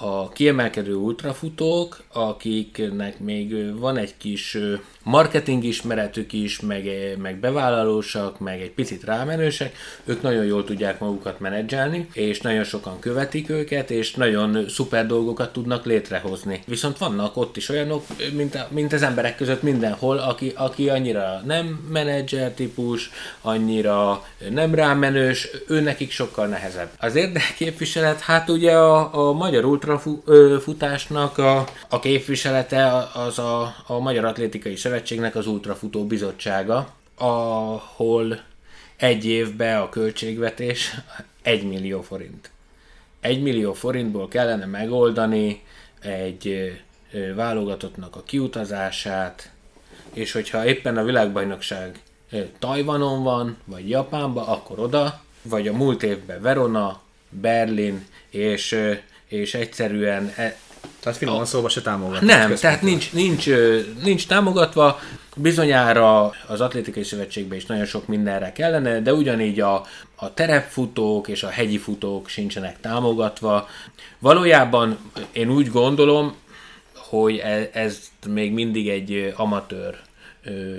a 0.02 0.28
kiemelkedő 0.28 0.94
ultrafutók, 0.94 2.02
akiknek 2.12 3.18
még 3.18 3.78
van 3.78 3.96
egy 3.96 4.14
kis 4.16 4.58
marketing 5.02 5.64
ismeretük 5.64 6.32
is, 6.32 6.60
meg, 6.60 6.84
meg 7.18 7.36
bevállalósak, 7.36 8.38
meg 8.38 8.60
egy 8.60 8.70
picit 8.70 9.04
rámenősek, 9.04 9.76
ők 10.04 10.22
nagyon 10.22 10.44
jól 10.44 10.64
tudják 10.64 11.00
magukat 11.00 11.40
menedzselni, 11.40 12.08
és 12.12 12.40
nagyon 12.40 12.64
sokan 12.64 12.98
követik 12.98 13.50
őket, 13.50 13.90
és 13.90 14.14
nagyon 14.14 14.68
szuper 14.68 15.06
dolgokat 15.06 15.52
tudnak 15.52 15.84
létrehozni. 15.84 16.62
Viszont 16.66 16.98
vannak 16.98 17.36
ott 17.36 17.56
is 17.56 17.68
olyanok, 17.68 18.04
mint, 18.32 18.70
mint 18.70 18.92
az 18.92 19.02
emberek 19.02 19.36
között 19.36 19.62
mindenhol, 19.62 20.18
aki, 20.18 20.52
aki 20.56 20.88
annyira 20.88 21.42
nem 21.44 21.66
menedzser 21.92 22.50
típus, 22.50 23.10
annyira 23.40 24.24
nem 24.50 24.74
rámenős, 24.74 25.48
ő 25.68 25.80
nekik 25.80 26.10
sokkal 26.10 26.46
nehezebb. 26.46 26.90
Az 26.98 27.14
érdekképviselet, 27.14 28.20
hát 28.20 28.48
ugye 28.48 28.72
a, 28.72 29.28
a 29.28 29.32
magyar 29.32 29.64
ultrafutásnak 30.24 31.38
a, 31.38 31.66
a 31.88 32.00
képviselete 32.00 33.08
az 33.14 33.38
a, 33.38 33.74
a 33.86 33.98
Magyar 33.98 34.24
Atlétikai 34.24 34.76
Szövetségnek 34.76 35.34
az 35.36 35.46
Ultrafutó 35.46 36.06
Bizottsága, 36.06 36.88
ahol 37.16 38.40
egy 38.96 39.24
évben 39.24 39.80
a 39.80 39.88
költségvetés 39.88 40.94
1 41.42 41.68
millió 41.68 42.02
forint. 42.02 42.50
1 43.20 43.42
millió 43.42 43.72
forintból 43.72 44.28
kellene 44.28 44.66
megoldani 44.66 45.62
egy 46.00 46.72
válogatottnak 47.34 48.16
a 48.16 48.22
kiutazását, 48.22 49.50
és 50.12 50.32
hogyha 50.32 50.66
éppen 50.66 50.96
a 50.96 51.04
világbajnokság 51.04 52.00
Tajvanon 52.58 53.22
van, 53.22 53.56
vagy 53.64 53.88
Japánban, 53.88 54.46
akkor 54.46 54.78
oda, 54.78 55.22
vagy 55.42 55.68
a 55.68 55.72
múlt 55.72 56.02
évben 56.02 56.42
Verona, 56.42 57.00
Berlin, 57.28 58.06
és, 58.30 58.76
és 59.32 59.54
egyszerűen 59.54 60.32
e, 60.36 60.56
tehát 61.00 61.18
finoman 61.18 61.44
szóval 61.44 61.68
se 61.68 61.82
támogatva. 61.82 62.26
Nem, 62.26 62.54
tehát 62.54 62.82
nincs, 62.82 63.12
nincs, 63.12 63.46
nincs 64.02 64.26
támogatva. 64.26 65.00
Bizonyára 65.36 66.32
az 66.46 66.60
atlétikai 66.60 67.02
szövetségben 67.02 67.58
is 67.58 67.66
nagyon 67.66 67.84
sok 67.84 68.06
mindenre 68.06 68.52
kellene, 68.52 69.00
de 69.00 69.14
ugyanígy 69.14 69.60
a, 69.60 69.86
a 70.14 70.34
terepfutók 70.34 71.28
és 71.28 71.42
a 71.42 71.48
hegyi 71.48 71.78
futók 71.78 72.28
sincsenek 72.28 72.80
támogatva. 72.80 73.68
Valójában 74.18 74.98
én 75.32 75.50
úgy 75.50 75.70
gondolom, 75.70 76.34
hogy 76.94 77.36
ez, 77.36 77.66
ez 77.72 77.98
még 78.28 78.52
mindig 78.52 78.88
egy 78.88 79.32
amatőr 79.36 79.98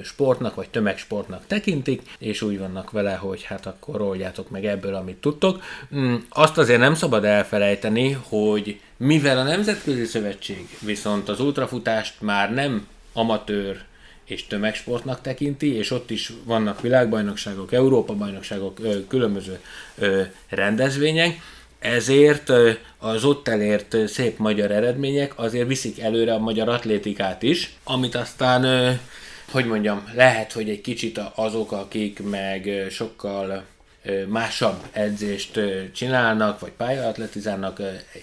sportnak, 0.04 0.56
vagy 0.56 0.70
tömegsportnak 0.70 1.44
tekintik, 1.48 2.02
és 2.20 2.42
úgy 2.42 2.60
vannak 2.60 2.92
vele, 2.92 3.14
hogy 3.14 3.44
hát 3.44 3.66
akkor 3.66 4.02
oldjátok 4.02 4.50
meg 4.50 4.66
ebből, 4.66 4.96
amit 4.96 5.18
tudtok. 5.18 5.64
Mm, 5.96 6.16
azt 6.30 6.58
azért 6.58 6.80
nem 6.80 6.96
szabad 6.96 7.26
elfelejteni, 7.26 8.12
hogy 8.12 8.80
mivel 8.98 9.38
a 9.38 9.44
Nemzetközi 9.44 10.06
Szövetség 10.06 10.78
viszont 10.80 11.30
az 11.30 11.40
ultrafutást 11.40 12.14
már 12.22 12.54
nem 12.54 12.88
amatőr 13.14 13.84
és 14.26 14.48
tömegsportnak 14.48 15.22
tekinti, 15.22 15.76
és 15.76 15.92
ott 15.92 16.10
is 16.10 16.34
vannak 16.44 16.82
világbajnokságok, 16.82 17.74
Európa-bajnokságok, 17.74 18.80
különböző 19.08 19.60
rendezvények, 20.50 21.42
ezért 21.80 22.52
az 22.98 23.24
ott 23.24 23.48
elért 23.48 24.08
szép 24.08 24.38
magyar 24.38 24.72
eredmények 24.72 25.40
azért 25.40 25.68
viszik 25.68 26.00
előre 26.00 26.34
a 26.34 26.40
magyar 26.40 26.70
atlétikát 26.70 27.44
is, 27.44 27.74
amit 27.84 28.16
aztán 28.16 29.00
hogy 29.54 29.66
mondjam, 29.66 30.04
lehet, 30.14 30.52
hogy 30.52 30.70
egy 30.70 30.82
kicsit 30.82 31.22
azok, 31.36 31.72
akik 31.72 32.30
meg 32.30 32.70
sokkal 32.90 33.64
másabb 34.28 34.76
edzést 34.92 35.60
csinálnak, 35.94 36.60
vagy 36.60 36.72
pályaatletizálnak, 36.72 37.82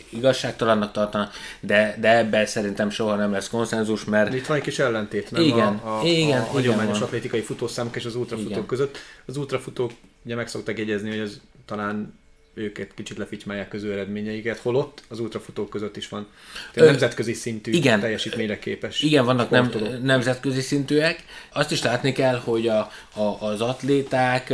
igazságtalannak 0.08 0.92
tartanak, 0.92 1.32
de, 1.60 1.96
de 2.00 2.16
ebben 2.16 2.46
szerintem 2.46 2.90
soha 2.90 3.14
nem 3.14 3.32
lesz 3.32 3.48
konszenzus, 3.48 4.04
mert... 4.04 4.34
Itt 4.34 4.46
van 4.46 4.56
egy 4.56 4.62
kis 4.62 4.78
ellentét, 4.78 5.30
nem? 5.30 5.42
Igen, 5.42 5.74
a, 5.74 6.00
a, 6.00 6.02
igen, 6.04 6.40
a 6.40 6.44
hagyományos 6.44 6.96
igen 6.96 7.06
atlétikai 7.08 7.40
futószámok 7.40 7.96
és 7.96 8.04
az 8.04 8.14
ultrafutók 8.14 8.50
igen. 8.50 8.66
között. 8.66 8.98
Az 9.26 9.36
ultrafutók 9.36 9.90
ugye 10.24 10.34
meg 10.34 10.48
szoktak 10.48 10.78
jegyezni, 10.78 11.08
hogy 11.08 11.18
ez 11.18 11.40
talán 11.66 12.18
őket 12.54 12.94
kicsit 12.94 13.18
lefitymálják 13.18 13.68
közül 13.68 13.92
eredményeiket, 13.92 14.58
holott 14.58 15.02
az 15.08 15.20
ultrafutók 15.20 15.70
között 15.70 15.96
is 15.96 16.08
van 16.08 16.26
Ö, 16.74 16.84
nemzetközi 16.84 17.32
szintű 17.32 17.72
igen, 17.72 18.00
teljesítményre 18.00 18.58
képes. 18.58 19.02
Igen, 19.02 19.24
vannak 19.24 19.50
nem, 19.50 19.70
nemzetközi 20.02 20.60
szintűek. 20.60 21.24
Azt 21.52 21.72
is 21.72 21.82
látni 21.82 22.12
kell, 22.12 22.38
hogy 22.38 22.68
a, 22.68 22.90
a, 23.14 23.36
az 23.40 23.60
atléták 23.60 24.52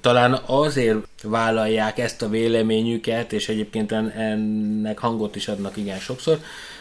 talán 0.00 0.40
azért 0.46 0.98
vállalják 1.22 1.98
ezt 1.98 2.22
a 2.22 2.28
véleményüket, 2.28 3.32
és 3.32 3.48
egyébként 3.48 3.92
ennek 3.92 4.98
hangot 4.98 5.36
is 5.36 5.48
adnak 5.48 5.76
igen 5.76 5.98
sokszor, 5.98 6.38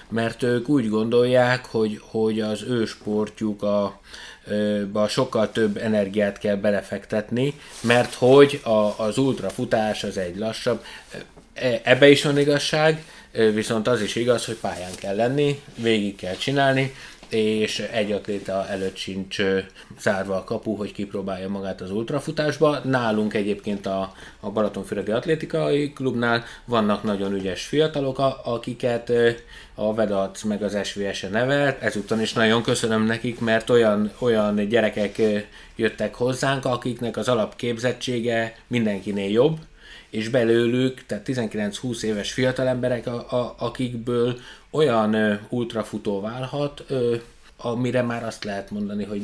mert 0.09 0.43
ők 0.43 0.69
úgy 0.69 0.89
gondolják, 0.89 1.65
hogy, 1.65 2.01
hogy 2.01 2.39
az 2.39 2.63
ő 2.63 2.85
sportjuk 2.85 3.63
a, 3.63 3.99
ba 4.91 5.07
sokkal 5.07 5.51
több 5.51 5.77
energiát 5.77 6.37
kell 6.37 6.55
belefektetni, 6.55 7.53
mert 7.81 8.13
hogy 8.13 8.61
a, 8.63 9.03
az 9.03 9.17
ultrafutás 9.17 10.03
az 10.03 10.17
egy 10.17 10.37
lassabb, 10.37 10.83
e, 11.53 11.81
ebbe 11.83 12.09
is 12.09 12.23
van 12.23 12.37
igazság, 12.37 13.03
viszont 13.53 13.87
az 13.87 14.01
is 14.01 14.15
igaz, 14.15 14.45
hogy 14.45 14.55
pályán 14.55 14.95
kell 14.95 15.15
lenni, 15.15 15.61
végig 15.75 16.15
kell 16.15 16.35
csinálni, 16.35 16.93
és 17.29 17.79
egy 17.79 18.11
atléta 18.11 18.67
előtt 18.67 18.95
sincs 18.95 19.41
zárva 19.99 20.35
a 20.35 20.43
kapu, 20.43 20.75
hogy 20.75 20.91
kipróbálja 20.91 21.49
magát 21.49 21.81
az 21.81 21.91
ultrafutásba. 21.91 22.79
Nálunk 22.83 23.33
egyébként 23.33 23.85
a, 23.85 24.13
a 24.39 24.49
Balatonfüredi 24.49 25.11
Atlétikai 25.11 25.93
Klubnál 25.93 26.43
vannak 26.65 27.03
nagyon 27.03 27.33
ügyes 27.33 27.65
fiatalok, 27.65 28.19
akiket 28.43 29.11
a 29.75 29.93
Vedac 29.93 30.43
meg 30.43 30.63
az 30.63 30.77
SVS-e 30.83 31.29
nevelt. 31.29 31.81
Ezúttal 31.81 32.19
is 32.19 32.33
nagyon 32.33 32.63
köszönöm 32.63 33.03
nekik, 33.05 33.39
mert 33.39 33.69
olyan, 33.69 34.11
olyan 34.19 34.67
gyerekek 34.67 35.21
jöttek 35.75 36.15
hozzánk, 36.15 36.65
akiknek 36.65 37.17
az 37.17 37.27
alapképzettsége 37.27 38.55
mindenkinél 38.67 39.29
jobb, 39.29 39.57
és 40.15 40.29
belőlük, 40.29 41.05
tehát 41.05 41.27
19-20 41.27 42.01
éves 42.01 42.31
fiatal 42.31 42.67
emberek, 42.67 43.07
a, 43.07 43.31
a, 43.31 43.55
akikből 43.57 44.39
olyan 44.69 45.13
ö, 45.13 45.33
ultrafutó 45.49 46.21
válhat, 46.21 46.83
ö, 46.87 47.15
amire 47.57 48.01
már 48.01 48.23
azt 48.23 48.43
lehet 48.43 48.71
mondani, 48.71 49.03
hogy 49.03 49.21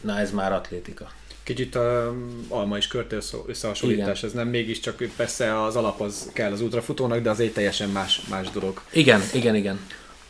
na 0.00 0.18
ez 0.18 0.30
már 0.30 0.52
atlétika. 0.52 1.10
Kicsit 1.42 1.74
a 1.74 2.14
alma 2.48 2.76
is 2.76 2.86
körte 2.86 3.16
összehasonlítás, 3.46 4.18
Igen. 4.18 4.30
ez 4.30 4.36
nem 4.36 4.48
mégiscsak, 4.48 5.02
persze 5.16 5.62
az 5.62 5.76
alap 5.76 6.00
az 6.00 6.30
kell 6.32 6.52
az 6.52 6.60
ultrafutónak, 6.60 7.20
de 7.20 7.30
az 7.30 7.40
egy 7.40 7.52
teljesen 7.52 7.88
más, 7.88 8.20
más 8.30 8.50
dolog. 8.50 8.82
Igen, 8.92 9.20
igen, 9.34 9.54
igen. 9.54 9.80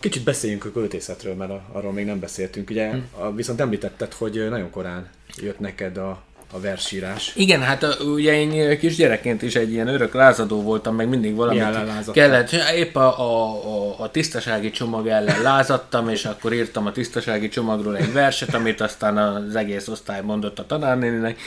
Kicsit 0.01 0.23
beszéljünk 0.23 0.65
a 0.65 0.73
költészetről, 0.73 1.35
mert 1.35 1.53
arról 1.73 1.93
még 1.93 2.07
nem 2.07 2.21
beszéltünk. 2.21 2.71
Ugye, 2.71 2.91
hm. 2.91 3.37
viszont 3.37 3.61
említetted, 3.61 4.13
hogy 4.13 4.49
nagyon 4.49 4.71
korán 4.71 5.11
jött 5.37 5.59
neked 5.59 5.97
a, 5.97 6.23
a 6.55 6.61
versírás. 6.61 7.33
Igen, 7.35 7.63
hát 7.63 7.99
ugye 8.01 8.35
én 8.35 8.79
kisgyerekként 8.79 9.43
is 9.43 9.55
egy 9.55 9.73
ilyen 9.73 9.89
örök 9.89 10.15
lázadó 10.15 10.63
voltam, 10.63 10.95
meg 10.95 11.09
mindig 11.09 11.35
valamit 11.35 12.13
kellett. 12.13 12.51
Épp 12.75 12.97
a, 12.97 13.19
a, 13.21 14.01
a, 14.03 14.11
tisztasági 14.11 14.71
csomag 14.71 15.07
ellen 15.07 15.43
lázadtam, 15.43 16.09
és 16.09 16.25
akkor 16.25 16.53
írtam 16.53 16.87
a 16.87 16.93
tisztasági 16.93 17.49
csomagról 17.49 17.97
egy 17.97 18.13
verset, 18.13 18.55
amit 18.55 18.81
aztán 18.81 19.17
az 19.17 19.57
egész 19.57 19.89
osztály 19.89 20.21
mondott 20.23 20.59
a 20.59 20.67
tanárnéninek. 20.67 21.39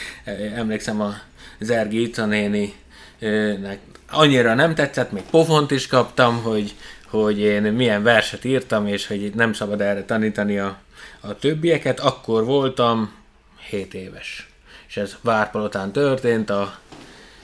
Emlékszem 0.56 1.00
a 1.00 1.14
Zergi 1.60 2.02
Ica 2.02 2.24
néninek 2.24 3.78
annyira 4.10 4.54
nem 4.54 4.74
tetszett, 4.74 5.12
még 5.12 5.22
pofont 5.30 5.70
is 5.70 5.86
kaptam, 5.86 6.42
hogy, 6.42 6.74
hogy 7.08 7.38
én 7.38 7.62
milyen 7.62 8.02
verset 8.02 8.44
írtam, 8.44 8.86
és 8.86 9.06
hogy 9.06 9.32
nem 9.34 9.52
szabad 9.52 9.80
erre 9.80 10.04
tanítani 10.04 10.58
a, 10.58 10.78
a 11.20 11.38
többieket. 11.38 12.00
Akkor 12.00 12.44
voltam 12.44 13.12
7 13.68 13.94
éves. 13.94 14.48
És 14.96 15.02
ez 15.02 15.16
Várpalotán 15.20 15.92
történt, 15.92 16.50
a, 16.50 16.78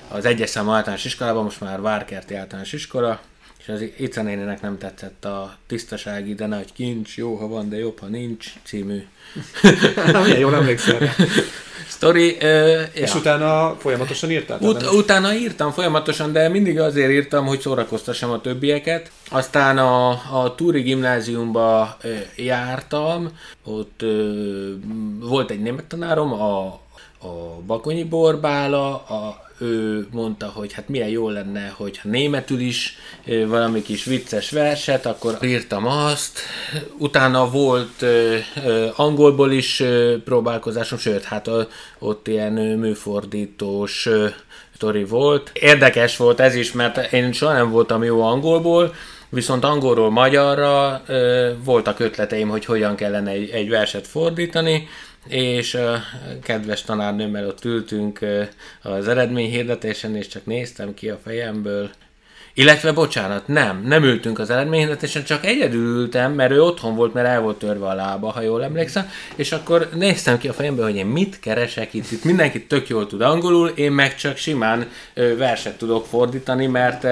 az 0.08 0.24
egyes 0.24 0.50
számú 0.50 0.70
általános 0.70 1.04
iskolában, 1.04 1.42
most 1.44 1.60
már 1.60 1.80
Várkerti 1.80 2.34
általános 2.34 2.72
iskola, 2.72 3.20
és 3.58 3.68
az 3.68 3.84
Ica 3.98 4.22
néninek 4.22 4.60
nem 4.60 4.78
tetszett 4.78 5.24
a 5.24 5.56
tisztasági, 5.66 6.34
de 6.34 6.46
nagy 6.46 6.72
kincs, 6.72 7.16
jó, 7.16 7.34
ha 7.34 7.48
van, 7.48 7.68
de 7.68 7.78
jobb, 7.78 7.98
ha 8.00 8.06
nincs 8.06 8.52
című. 8.64 9.06
Milyen 10.24 10.38
jól 10.38 10.54
emlékszel 10.54 11.14
Story, 11.88 12.30
uh, 12.36 12.42
ja. 12.42 12.86
És 12.92 13.14
utána 13.14 13.76
folyamatosan 13.78 14.30
írtál? 14.30 14.58
Ut- 14.60 14.92
utána 14.92 15.34
írtam 15.34 15.70
folyamatosan, 15.70 16.32
de 16.32 16.48
mindig 16.48 16.80
azért 16.80 17.10
írtam, 17.10 17.46
hogy 17.46 17.60
szórakoztassam 17.60 18.30
a 18.30 18.40
többieket. 18.40 19.10
Aztán 19.30 19.78
a, 19.78 20.08
a 20.10 20.54
Túri 20.56 20.80
gimnáziumba 20.80 21.96
uh, 22.04 22.10
jártam, 22.36 23.28
ott 23.64 24.00
uh, 24.02 24.68
volt 25.20 25.50
egy 25.50 25.60
német 25.60 25.84
tanárom, 25.84 26.32
a, 26.32 26.81
a 27.22 27.62
Bakonyi 27.66 28.04
Borbála, 28.04 28.94
a 28.94 29.50
ő 29.62 30.06
mondta, 30.10 30.46
hogy 30.54 30.72
hát 30.72 30.88
milyen 30.88 31.08
jó 31.08 31.28
lenne, 31.28 31.72
hogyha 31.76 32.08
németül 32.08 32.60
is 32.60 32.96
valami 33.46 33.82
kis 33.82 34.04
vicces 34.04 34.50
verset, 34.50 35.06
akkor 35.06 35.38
írtam 35.42 35.86
azt. 35.86 36.38
Utána 36.98 37.50
volt 37.50 38.04
angolból 38.96 39.52
is 39.52 39.82
próbálkozásom, 40.24 40.98
sőt, 40.98 41.24
hát 41.24 41.50
ott 41.98 42.28
ilyen 42.28 42.52
műfordítós 42.52 44.08
tori 44.78 45.04
volt. 45.04 45.50
Érdekes 45.54 46.16
volt 46.16 46.40
ez 46.40 46.54
is, 46.54 46.72
mert 46.72 47.12
én 47.12 47.32
soha 47.32 47.52
nem 47.52 47.70
voltam 47.70 48.04
jó 48.04 48.22
angolból, 48.22 48.94
Viszont 49.34 49.64
angolról 49.64 50.10
magyarra 50.10 51.02
ö, 51.06 51.50
voltak 51.64 52.00
ötleteim, 52.00 52.48
hogy 52.48 52.64
hogyan 52.64 52.96
kellene 52.96 53.30
egy 53.30 53.68
verset 53.68 54.06
fordítani, 54.06 54.88
és 55.28 55.74
a 55.74 56.02
kedves 56.42 56.82
tanárnőmmel 56.82 57.46
ott 57.46 57.64
ültünk 57.64 58.18
az 58.82 59.08
eredményhirdetésen, 59.08 60.16
és 60.16 60.26
csak 60.26 60.46
néztem 60.46 60.94
ki 60.94 61.08
a 61.08 61.18
fejemből, 61.22 61.90
illetve, 62.54 62.92
bocsánat, 62.92 63.48
nem, 63.48 63.82
nem 63.86 64.02
ültünk 64.02 64.38
az 64.38 64.50
eredményhirdetésen, 64.50 65.24
csak 65.24 65.44
egyedül 65.46 65.96
ültem, 65.96 66.32
mert 66.32 66.50
ő 66.50 66.62
otthon 66.62 66.94
volt, 66.94 67.14
mert 67.14 67.26
el 67.26 67.40
volt 67.40 67.58
törve 67.58 67.86
a 67.86 67.94
lába, 67.94 68.30
ha 68.30 68.40
jól 68.40 68.64
emlékszem, 68.64 69.08
és 69.34 69.52
akkor 69.52 69.88
néztem 69.94 70.38
ki 70.38 70.48
a 70.48 70.52
fejemből, 70.52 70.84
hogy 70.84 70.96
én 70.96 71.06
mit 71.06 71.40
keresek 71.40 71.94
itt, 71.94 72.10
itt 72.10 72.24
mindenki 72.24 72.66
tök 72.66 72.88
jól 72.88 73.06
tud 73.06 73.20
angolul, 73.20 73.68
én 73.68 73.92
meg 73.92 74.16
csak 74.16 74.36
simán 74.36 74.88
verset 75.14 75.78
tudok 75.78 76.06
fordítani, 76.06 76.66
mert 76.66 77.06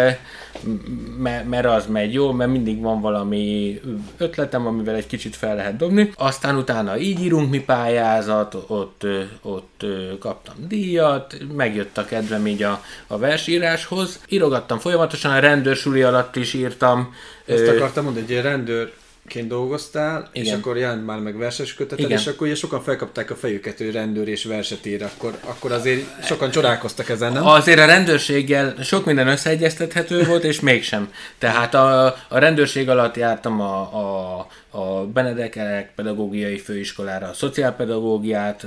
mert 1.45 1.67
az 1.67 1.87
megy 1.87 2.13
jó, 2.13 2.33
mert 2.33 2.51
mindig 2.51 2.81
van 2.81 3.01
valami 3.01 3.81
ötletem, 4.17 4.67
amivel 4.67 4.95
egy 4.95 5.07
kicsit 5.07 5.37
fel 5.37 5.55
lehet 5.55 5.77
dobni. 5.77 6.13
Aztán 6.17 6.57
utána 6.57 6.99
így 6.99 7.21
írunk 7.21 7.51
mi 7.51 7.61
pályázat, 7.61 8.57
ott, 8.67 9.07
ott 9.43 9.87
kaptam 10.19 10.55
díjat, 10.69 11.37
megjött 11.57 11.99
a 11.99 12.05
kedvem 12.05 12.47
így 12.47 12.63
a, 12.63 12.83
a 13.07 13.19
versíráshoz. 13.19 14.21
Írogattam 14.29 14.79
folyamatosan, 14.79 15.30
a 15.31 15.39
rendőrsuli 15.39 16.03
alatt 16.03 16.37
is 16.37 16.55
írtam. 16.55 17.15
Ezt 17.47 17.69
akartam 17.69 18.05
mondani, 18.05 18.27
hogy 18.27 18.43
rendőr 18.43 18.93
ként 19.27 19.49
dolgoztál, 19.49 20.29
Igen. 20.33 20.47
és 20.47 20.53
akkor 20.53 20.77
jelent 20.77 21.07
már 21.07 21.19
meg 21.19 21.37
verses 21.37 21.75
köteted, 21.75 22.05
Igen. 22.05 22.19
és 22.19 22.27
akkor 22.27 22.47
ugye 22.47 22.57
sokan 22.57 22.83
felkapták 22.83 23.31
a 23.31 23.35
fejüket, 23.37 23.79
hogy 23.79 23.93
rendőr 23.93 24.29
és 24.29 24.45
verset 24.45 24.87
ír, 24.87 25.03
akkor, 25.03 25.39
akkor 25.41 25.73
azért 25.73 26.25
sokan 26.25 26.51
csodálkoztak 26.51 27.09
ezen, 27.09 27.33
nem? 27.33 27.47
Azért 27.47 27.79
a 27.79 27.87
rendőrséggel 27.87 28.75
sok 28.83 29.05
minden 29.05 29.29
összeegyeztethető 29.29 30.25
volt, 30.25 30.45
és 30.45 30.61
mégsem. 30.61 31.13
Tehát 31.39 31.75
a, 31.75 32.05
a 32.29 32.39
rendőrség 32.39 32.89
alatt 32.89 33.17
jártam 33.17 33.61
a, 33.61 33.81
a, 33.81 34.47
a 34.71 35.07
Benedekerek 35.07 35.95
pedagógiai 35.95 36.59
főiskolára, 36.59 37.27
a 37.27 37.33
szociálpedagógiát 37.33 38.67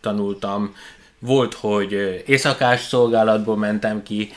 tanultam, 0.00 0.74
volt, 1.20 1.54
hogy 1.54 2.22
éjszakás 2.26 2.80
szolgálatból 2.80 3.56
mentem 3.56 4.02
ki, 4.02 4.32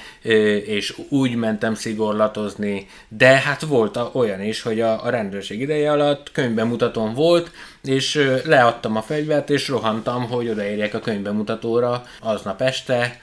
és 0.65 0.98
úgy 1.10 1.36
mentem 1.36 1.76
szigorlatozni, 1.76 2.88
de 3.08 3.28
hát 3.28 3.62
volt 3.62 4.00
olyan 4.13 4.41
is, 4.41 4.62
hogy 4.62 4.82
a, 4.82 5.04
a 5.06 5.10
rendőrség 5.10 5.60
ideje 5.60 5.91
alatt 5.91 6.32
könyvbemutatom 6.32 7.13
volt, 7.13 7.52
és 7.84 8.39
leadtam 8.46 8.96
a 8.96 9.02
fegyvert, 9.02 9.50
és 9.50 9.67
rohantam, 9.67 10.30
hogy 10.30 10.50
odaérjek 10.50 10.93
a 10.93 11.00
könyvbemutatóra 11.00 12.04
aznap 12.19 12.62
este, 12.62 13.19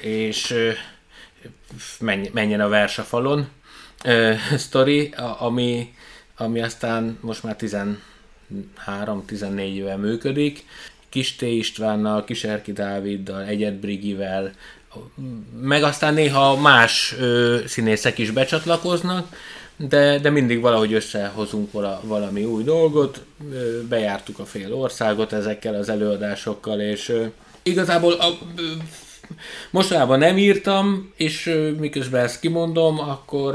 és 0.00 0.54
menjen 2.32 2.60
a 2.60 2.68
vers 2.68 2.98
a 2.98 3.02
falon. 3.02 3.48
Sztori, 4.56 5.14
ami, 5.38 5.94
ami 6.36 6.62
aztán 6.62 7.18
most 7.20 7.42
már 7.42 7.56
13-14 7.60 9.58
éve 9.58 9.96
működik, 9.96 10.64
Kis 11.14 11.36
T. 11.36 11.42
Istvánnal, 11.42 12.24
Erki 12.42 12.72
Dáviddal, 12.72 13.42
Egyed 13.42 13.74
Brigivel, 13.74 14.52
meg 15.60 15.82
aztán 15.82 16.14
néha 16.14 16.56
más 16.56 17.14
ö, 17.18 17.60
színészek 17.66 18.18
is 18.18 18.30
becsatlakoznak, 18.30 19.36
de, 19.76 20.18
de 20.18 20.30
mindig 20.30 20.60
valahogy 20.60 20.92
összehozunk 20.92 21.72
vala, 21.72 22.00
valami 22.04 22.44
új 22.44 22.62
dolgot, 22.62 23.24
ö, 23.52 23.82
bejártuk 23.88 24.38
a 24.38 24.44
fél 24.44 24.74
országot 24.74 25.32
ezekkel 25.32 25.74
az 25.74 25.88
előadásokkal, 25.88 26.80
és 26.80 27.08
ö, 27.08 27.24
igazából 27.62 28.12
a, 28.12 28.38
ö, 28.56 28.62
Mostanában 29.70 30.18
nem 30.18 30.38
írtam, 30.38 31.12
és 31.16 31.58
miközben 31.78 32.24
ezt 32.24 32.40
kimondom, 32.40 32.98
akkor 32.98 33.54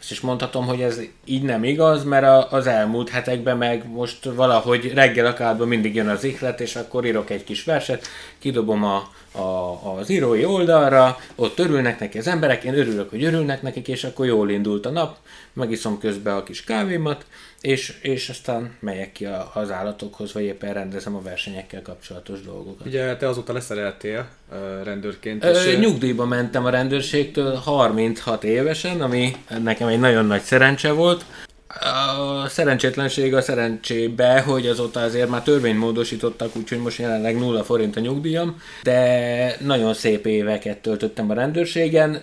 azt 0.00 0.10
is 0.10 0.20
mondhatom, 0.20 0.66
hogy 0.66 0.80
ez 0.80 1.00
így 1.24 1.42
nem 1.42 1.64
igaz, 1.64 2.04
mert 2.04 2.52
az 2.52 2.66
elmúlt 2.66 3.08
hetekben 3.08 3.56
meg 3.56 3.88
most 3.90 4.24
valahogy 4.24 4.92
reggel 4.94 5.26
akárban 5.26 5.68
mindig 5.68 5.94
jön 5.94 6.08
az 6.08 6.24
ihlet, 6.24 6.60
és 6.60 6.76
akkor 6.76 7.04
írok 7.04 7.30
egy 7.30 7.44
kis 7.44 7.64
verset, 7.64 8.06
kidobom 8.38 8.84
a, 8.84 8.96
a, 9.38 9.78
az 9.98 10.08
írói 10.08 10.44
oldalra, 10.44 11.18
ott 11.34 11.58
örülnek 11.58 12.00
neki 12.00 12.18
az 12.18 12.26
emberek, 12.26 12.64
én 12.64 12.78
örülök, 12.78 13.10
hogy 13.10 13.24
örülnek 13.24 13.62
nekik, 13.62 13.88
és 13.88 14.04
akkor 14.04 14.26
jól 14.26 14.50
indult 14.50 14.86
a 14.86 14.90
nap, 14.90 15.16
megiszom 15.52 15.98
közben 15.98 16.36
a 16.36 16.42
kis 16.42 16.64
kávémat, 16.64 17.26
és, 17.60 17.98
és 18.02 18.28
aztán 18.28 18.76
megyek 18.80 19.12
ki 19.12 19.24
a, 19.24 19.50
az 19.54 19.70
állatokhoz, 19.70 20.32
vagy 20.32 20.42
éppen 20.42 20.72
rendezem 20.72 21.14
a 21.14 21.22
versenyekkel 21.22 21.82
kapcsolatos 21.82 22.40
dolgokat. 22.40 22.86
Ugye 22.86 23.16
te 23.16 23.28
azóta 23.28 23.52
leszereltél 23.52 24.28
uh, 24.50 24.84
rendőrként. 24.84 25.44
És... 25.44 25.66
Ö, 25.66 25.76
nyugdíjba 25.76 26.26
mentem 26.26 26.64
a 26.64 26.70
rendőrségtől 26.70 27.54
36 27.54 28.44
évesen, 28.44 29.00
ami 29.00 29.36
nekem 29.62 29.88
egy 29.88 30.00
nagyon 30.00 30.26
nagy 30.26 30.42
szerencse 30.42 30.92
volt. 30.92 31.24
A 31.68 32.48
szerencsétlenség 32.48 33.34
a 33.34 33.40
szerencsébe, 33.40 34.40
hogy 34.40 34.66
azóta 34.66 35.00
azért 35.00 35.28
már 35.28 35.42
törvényt 35.42 35.78
módosítottak, 35.78 36.56
úgyhogy 36.56 36.78
most 36.78 36.98
jelenleg 36.98 37.38
nulla 37.38 37.64
forint 37.64 37.96
a 37.96 38.00
nyugdíjam, 38.00 38.62
de 38.82 39.56
nagyon 39.60 39.94
szép 39.94 40.26
éveket 40.26 40.78
töltöttem 40.78 41.30
a 41.30 41.34
rendőrségen, 41.34 42.22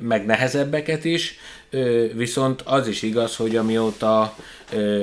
meg 0.00 0.26
nehezebbeket 0.26 1.04
is, 1.04 1.38
viszont 2.14 2.62
az 2.64 2.88
is 2.88 3.02
igaz, 3.02 3.36
hogy 3.36 3.56
amióta 3.56 4.34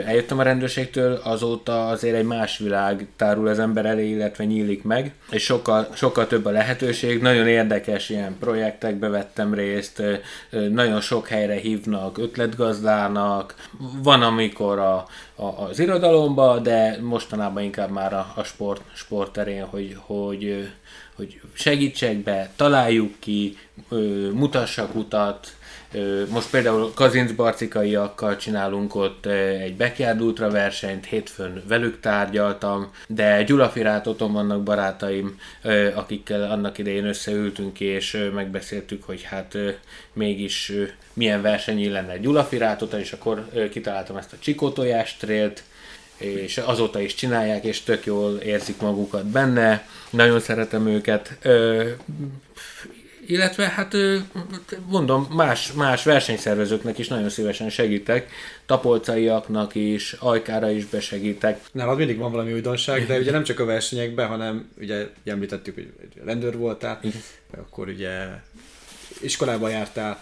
eljöttem 0.05 0.39
a 0.39 0.43
rendőrségtől, 0.43 1.19
azóta 1.23 1.87
azért 1.87 2.15
egy 2.15 2.25
más 2.25 2.57
világ 2.57 3.07
tárul 3.15 3.47
az 3.47 3.59
ember 3.59 3.85
elé, 3.85 4.09
illetve 4.09 4.43
nyílik 4.43 4.83
meg, 4.83 5.13
és 5.31 5.43
sokkal, 5.43 5.87
sokkal 5.93 6.27
több 6.27 6.45
a 6.45 6.49
lehetőség, 6.51 7.21
nagyon 7.21 7.47
érdekes 7.47 8.09
ilyen 8.09 8.37
projektekbe 8.39 9.07
vettem 9.07 9.53
részt, 9.53 10.01
nagyon 10.49 11.01
sok 11.01 11.27
helyre 11.27 11.55
hívnak 11.55 12.17
ötletgazdának, 12.17 13.55
van 14.03 14.21
amikor 14.21 14.79
a, 14.79 15.05
a, 15.35 15.45
az 15.69 15.79
irodalomba, 15.79 16.59
de 16.59 16.97
mostanában 17.01 17.63
inkább 17.63 17.89
már 17.89 18.13
a, 18.13 18.33
a 18.35 18.43
sport, 18.43 18.81
sport 18.93 19.31
terén, 19.31 19.65
hogy, 19.65 19.95
hogy, 19.99 20.69
hogy 21.15 21.39
segítsek 21.53 22.17
be, 22.17 22.51
találjuk 22.55 23.13
ki, 23.19 23.57
mutassak 24.33 24.95
utat, 24.95 25.55
Most 26.29 26.49
például 26.49 26.91
Kazinc 26.93 27.31
barcikaiakkal 27.31 28.35
csinálunk 28.35 28.95
ott 28.95 29.25
egy 29.61 29.75
backyard 29.75 30.21
ultra 30.21 30.49
versenyt, 30.49 31.05
hétfőn 31.05 31.63
velük 31.67 31.99
tárgyaltam, 31.99 32.91
de 33.07 33.43
Gyulafirátoton 33.43 34.33
vannak 34.33 34.63
barátaim, 34.63 35.39
akikkel 35.93 36.51
annak 36.51 36.77
idején 36.77 37.05
összeültünk 37.05 37.79
és 37.79 38.29
megbeszéltük, 38.33 39.03
hogy 39.03 39.21
hát 39.21 39.57
mégis 40.13 40.71
milyen 41.13 41.41
verseny 41.41 41.91
lenne 41.91 42.17
Gyulafirátot, 42.17 42.93
és 42.93 43.11
akkor 43.11 43.49
kitaláltam 43.71 44.17
ezt 44.17 44.33
a 44.33 44.37
Csikótojás 44.39 45.17
trélt, 45.17 45.63
és 46.17 46.57
azóta 46.57 46.99
is 46.99 47.15
csinálják, 47.15 47.63
és 47.63 47.81
tök 47.81 48.05
jól 48.05 48.37
érzik 48.37 48.81
magukat 48.81 49.25
benne, 49.25 49.87
nagyon 50.09 50.39
szeretem 50.39 50.87
őket, 50.87 51.37
illetve 53.27 53.67
hát 53.67 53.95
mondom, 54.85 55.27
más, 55.29 55.71
más 55.71 56.03
versenyszervezőknek 56.03 56.97
is 56.97 57.07
nagyon 57.07 57.29
szívesen 57.29 57.69
segítek, 57.69 58.31
tapolcaiaknak 58.65 59.75
is, 59.75 60.13
ajkára 60.13 60.69
is 60.69 60.85
besegítek. 60.85 61.59
Nálad 61.71 61.97
mindig 61.97 62.17
van 62.17 62.31
valami 62.31 62.53
újdonság, 62.53 63.05
de 63.05 63.17
ugye 63.17 63.31
nem 63.31 63.43
csak 63.43 63.59
a 63.59 63.65
versenyekben, 63.65 64.27
hanem 64.27 64.69
ugye 64.79 65.07
említettük, 65.25 65.75
hogy 65.75 65.91
rendőr 66.23 66.57
voltál, 66.57 66.99
Igen. 67.01 67.21
akkor 67.57 67.87
ugye 67.87 68.27
iskolába 69.21 69.69
jártál, 69.69 70.21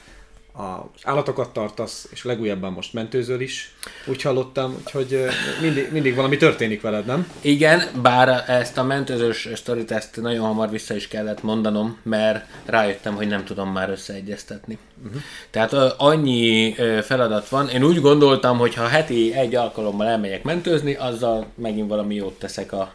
az 0.55 1.01
állatokat 1.03 1.49
tartasz, 1.49 2.07
és 2.11 2.23
legújabban 2.23 2.71
most 2.71 2.93
mentőzöl 2.93 3.41
is, 3.41 3.75
úgy 4.05 4.21
hallottam, 4.21 4.75
úgyhogy 4.85 5.25
mindig, 5.61 5.91
mindig 5.91 6.15
valami 6.15 6.37
történik 6.37 6.81
veled, 6.81 7.05
nem? 7.05 7.31
Igen, 7.41 7.81
bár 8.01 8.43
ezt 8.47 8.77
a 8.77 8.83
mentőzős 8.83 9.49
sztorit 9.55 9.91
ezt 9.91 10.21
nagyon 10.21 10.45
hamar 10.45 10.69
vissza 10.69 10.95
is 10.95 11.07
kellett 11.07 11.43
mondanom, 11.43 11.97
mert 12.03 12.45
rájöttem, 12.65 13.15
hogy 13.15 13.27
nem 13.27 13.45
tudom 13.45 13.71
már 13.71 13.89
összeegyeztetni. 13.89 14.77
Uh-huh. 15.05 15.21
Tehát 15.49 15.73
annyi 15.97 16.75
feladat 17.03 17.49
van, 17.49 17.69
én 17.69 17.83
úgy 17.83 18.01
gondoltam, 18.01 18.57
hogy 18.57 18.73
ha 18.73 18.87
heti 18.87 19.33
egy 19.33 19.55
alkalommal 19.55 20.07
elmegyek 20.07 20.43
mentőzni, 20.43 20.93
azzal 20.93 21.45
megint 21.55 21.89
valami 21.89 22.15
jót 22.15 22.39
teszek 22.39 22.71
a 22.71 22.93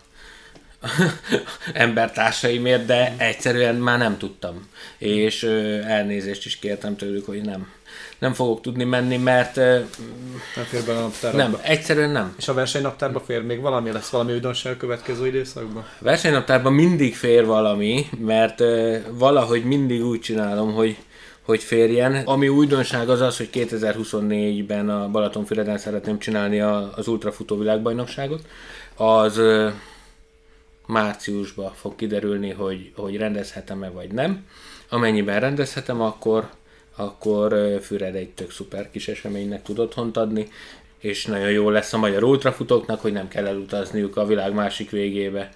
embertársaimért, 1.72 2.84
de 2.84 3.14
egyszerűen 3.16 3.74
már 3.74 3.98
nem 3.98 4.18
tudtam. 4.18 4.68
És 4.98 5.42
elnézést 5.86 6.46
is 6.46 6.58
kértem 6.58 6.96
tőlük, 6.96 7.26
hogy 7.26 7.40
nem, 7.40 7.68
nem 8.18 8.32
fogok 8.32 8.60
tudni 8.60 8.84
menni, 8.84 9.16
mert... 9.16 9.56
Nem 9.56 10.64
fér 10.64 10.84
be 10.86 10.92
a 10.92 11.00
naptárba? 11.00 11.38
Nem, 11.38 11.58
egyszerűen 11.62 12.10
nem. 12.10 12.34
És 12.38 12.48
a 12.48 12.54
versenynaptárba 12.54 13.20
fér 13.20 13.42
még 13.42 13.60
valami? 13.60 13.92
Lesz 13.92 14.08
valami 14.08 14.32
újdonság 14.32 14.72
a 14.72 14.76
következő 14.76 15.26
időszakban? 15.26 15.82
A 15.82 16.04
versenynaptárban 16.04 16.72
mindig 16.72 17.14
fér 17.14 17.46
valami, 17.46 18.06
mert 18.18 18.62
valahogy 19.10 19.64
mindig 19.64 20.04
úgy 20.04 20.20
csinálom, 20.20 20.72
hogy 20.72 20.96
hogy 21.42 21.62
férjen. 21.62 22.14
Ami 22.24 22.48
újdonság 22.48 23.08
az 23.08 23.20
az, 23.20 23.36
hogy 23.36 23.48
2024-ben 23.52 24.88
a 24.88 25.08
Balatonfüreden 25.08 25.78
szeretném 25.78 26.18
csinálni 26.18 26.60
az 26.60 27.08
ultrafutó 27.08 27.58
világbajnokságot. 27.58 28.40
Az 28.96 29.40
márciusban 30.90 31.72
fog 31.74 31.96
kiderülni, 31.96 32.50
hogy, 32.50 32.92
hogy 32.96 33.16
rendezhetem-e 33.16 33.90
vagy 33.90 34.12
nem. 34.12 34.46
Amennyiben 34.88 35.40
rendezhetem, 35.40 36.00
akkor, 36.00 36.50
akkor 36.96 37.78
Füred 37.82 38.14
egy 38.14 38.28
tök 38.30 38.50
szuper 38.50 38.90
kis 38.90 39.08
eseménynek 39.08 39.62
tud 39.62 39.78
otthont 39.78 40.16
adni, 40.16 40.48
és 40.98 41.26
nagyon 41.26 41.50
jó 41.50 41.70
lesz 41.70 41.92
a 41.92 41.98
magyar 41.98 42.22
ultrafutóknak, 42.22 43.00
hogy 43.00 43.12
nem 43.12 43.28
kell 43.28 43.46
elutazniuk 43.46 44.16
a 44.16 44.26
világ 44.26 44.54
másik 44.54 44.90
végébe. 44.90 45.50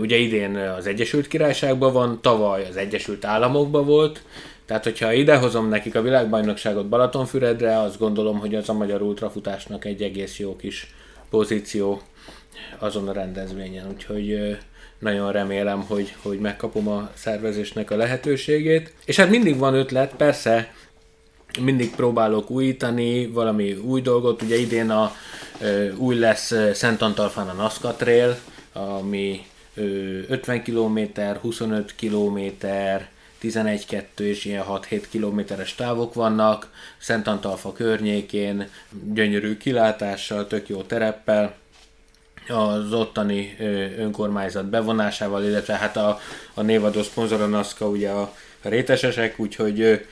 Ugye 0.00 0.16
idén 0.16 0.56
az 0.56 0.86
Egyesült 0.86 1.28
Királyságban 1.28 1.92
van, 1.92 2.20
tavaly 2.20 2.66
az 2.68 2.76
Egyesült 2.76 3.24
Államokban 3.24 3.86
volt, 3.86 4.22
tehát 4.66 4.84
hogyha 4.84 5.12
idehozom 5.12 5.68
nekik 5.68 5.94
a 5.94 6.02
világbajnokságot 6.02 6.88
Balatonfüredre, 6.88 7.80
azt 7.80 7.98
gondolom, 7.98 8.38
hogy 8.38 8.54
az 8.54 8.68
a 8.68 8.72
magyar 8.72 9.02
ultrafutásnak 9.02 9.84
egy 9.84 10.02
egész 10.02 10.38
jó 10.38 10.56
kis 10.56 10.94
pozíció 11.30 12.02
azon 12.78 13.08
a 13.08 13.12
rendezvényen, 13.12 13.88
úgyhogy 13.88 14.58
nagyon 14.98 15.32
remélem, 15.32 15.80
hogy, 15.80 16.14
hogy 16.22 16.38
megkapom 16.38 16.88
a 16.88 17.10
szervezésnek 17.14 17.90
a 17.90 17.96
lehetőségét. 17.96 18.92
És 19.04 19.16
hát 19.16 19.30
mindig 19.30 19.58
van 19.58 19.74
ötlet, 19.74 20.14
persze 20.16 20.72
mindig 21.60 21.90
próbálok 21.90 22.50
újítani, 22.50 23.26
valami 23.26 23.72
új 23.72 24.00
dolgot, 24.00 24.42
ugye 24.42 24.56
idén 24.56 24.90
a, 24.90 25.12
új 25.96 26.18
lesz 26.18 26.54
Szent 26.72 27.02
Antalfán 27.02 27.48
a 27.48 27.52
Nazca 27.52 27.94
Trail, 27.94 28.38
ami 28.72 29.46
50 29.74 30.62
km, 30.62 30.98
25 31.40 31.94
km, 32.00 32.38
11-2 33.42 34.02
és 34.16 34.44
ilyen 34.44 34.64
6-7 34.68 35.02
kilométeres 35.10 35.74
távok 35.74 36.14
vannak, 36.14 36.72
Szent 36.98 37.26
Antalfa 37.26 37.72
környékén, 37.72 38.68
gyönyörű 39.12 39.56
kilátással, 39.56 40.46
tök 40.46 40.68
jó 40.68 40.82
tereppel, 40.82 41.54
az 42.48 42.92
ottani 42.92 43.56
önkormányzat 43.98 44.64
bevonásával, 44.64 45.44
illetve 45.44 45.74
hát 45.74 45.96
a, 45.96 46.20
a 46.54 46.62
névadó 46.62 47.02
szponzor 47.02 47.40
a 47.40 47.46
NASZKA 47.46 47.88
ugye 47.88 48.10
a, 48.10 48.32
rétesesek, 48.62 49.38
úgyhogy 49.38 50.06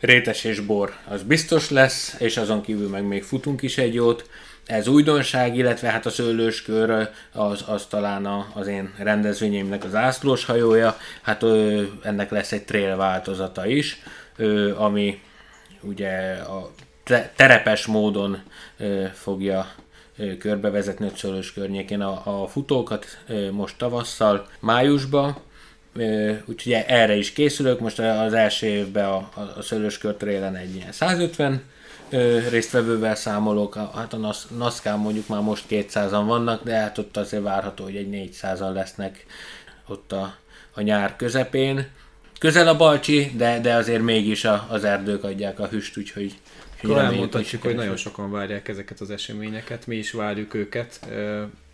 rétes 0.00 0.44
és 0.44 0.60
bor 0.60 0.96
az 1.08 1.22
biztos 1.22 1.70
lesz, 1.70 2.14
és 2.18 2.36
azon 2.36 2.62
kívül 2.62 2.88
meg 2.88 3.04
még 3.04 3.22
futunk 3.22 3.62
is 3.62 3.78
egy 3.78 3.94
jót. 3.94 4.30
Ez 4.66 4.86
újdonság, 4.88 5.56
illetve 5.56 5.88
hát 5.88 6.06
a 6.06 6.10
szőlőskör 6.10 7.08
az, 7.32 7.64
az 7.66 7.86
talán 7.86 8.26
a, 8.26 8.50
az 8.54 8.66
én 8.66 8.94
rendezvényeimnek 8.98 9.84
az 9.84 9.94
ászlós 9.94 10.44
hajója, 10.44 10.96
hát 11.22 11.42
ö, 11.42 11.82
ennek 12.02 12.30
lesz 12.30 12.52
egy 12.52 12.64
trail 12.64 12.96
változata 12.96 13.66
is, 13.66 14.02
ö, 14.36 14.76
ami 14.76 15.20
ugye 15.80 16.32
a 16.32 16.70
te, 17.04 17.32
terepes 17.36 17.86
módon 17.86 18.42
ö, 18.78 19.04
fogja 19.14 19.72
körbevezetni 20.38 21.06
a 21.06 21.16
Szőlős 21.16 21.52
környékén 21.52 22.00
a, 22.00 22.42
a 22.42 22.46
futókat 22.46 23.06
most 23.50 23.78
tavasszal, 23.78 24.48
májusban, 24.60 25.36
úgyhogy 26.44 26.72
erre 26.72 27.14
is 27.16 27.32
készülök. 27.32 27.80
Most 27.80 27.98
az 27.98 28.32
első 28.32 28.66
évben 28.66 29.04
a, 29.04 29.30
a 29.56 29.62
Szőlős 29.62 29.98
körtrélen 29.98 30.56
egy 30.56 30.74
ilyen 30.74 30.92
150 30.92 31.62
résztvevővel 32.50 33.14
számolok, 33.14 33.74
hát 33.74 34.12
a 34.12 34.34
NASZKÁN 34.56 34.98
mondjuk 34.98 35.28
már 35.28 35.40
most 35.40 35.64
200-an 35.70 36.22
vannak, 36.26 36.64
de 36.64 36.74
hát 36.74 36.98
ott 36.98 37.16
azért 37.16 37.42
várható, 37.42 37.84
hogy 37.84 37.96
egy 37.96 38.30
400-an 38.42 38.72
lesznek 38.72 39.26
ott 39.88 40.12
a, 40.12 40.34
a 40.74 40.80
nyár 40.80 41.16
közepén. 41.16 41.88
Közel 42.40 42.68
a 42.68 42.76
Balcsi, 42.76 43.32
de, 43.36 43.60
de 43.60 43.74
azért 43.74 44.02
mégis 44.02 44.44
a, 44.44 44.66
az 44.70 44.84
erdők 44.84 45.24
adják 45.24 45.58
a 45.58 45.66
hüst, 45.66 45.96
úgyhogy 45.96 46.34
akkor 46.82 46.98
elmondhatjuk, 46.98 47.62
hogy 47.62 47.74
nagyon 47.74 47.96
sokan 47.96 48.30
várják 48.30 48.68
ezeket 48.68 49.00
az 49.00 49.10
eseményeket, 49.10 49.86
mi 49.86 49.96
is 49.96 50.12
várjuk 50.12 50.54
őket. 50.54 51.00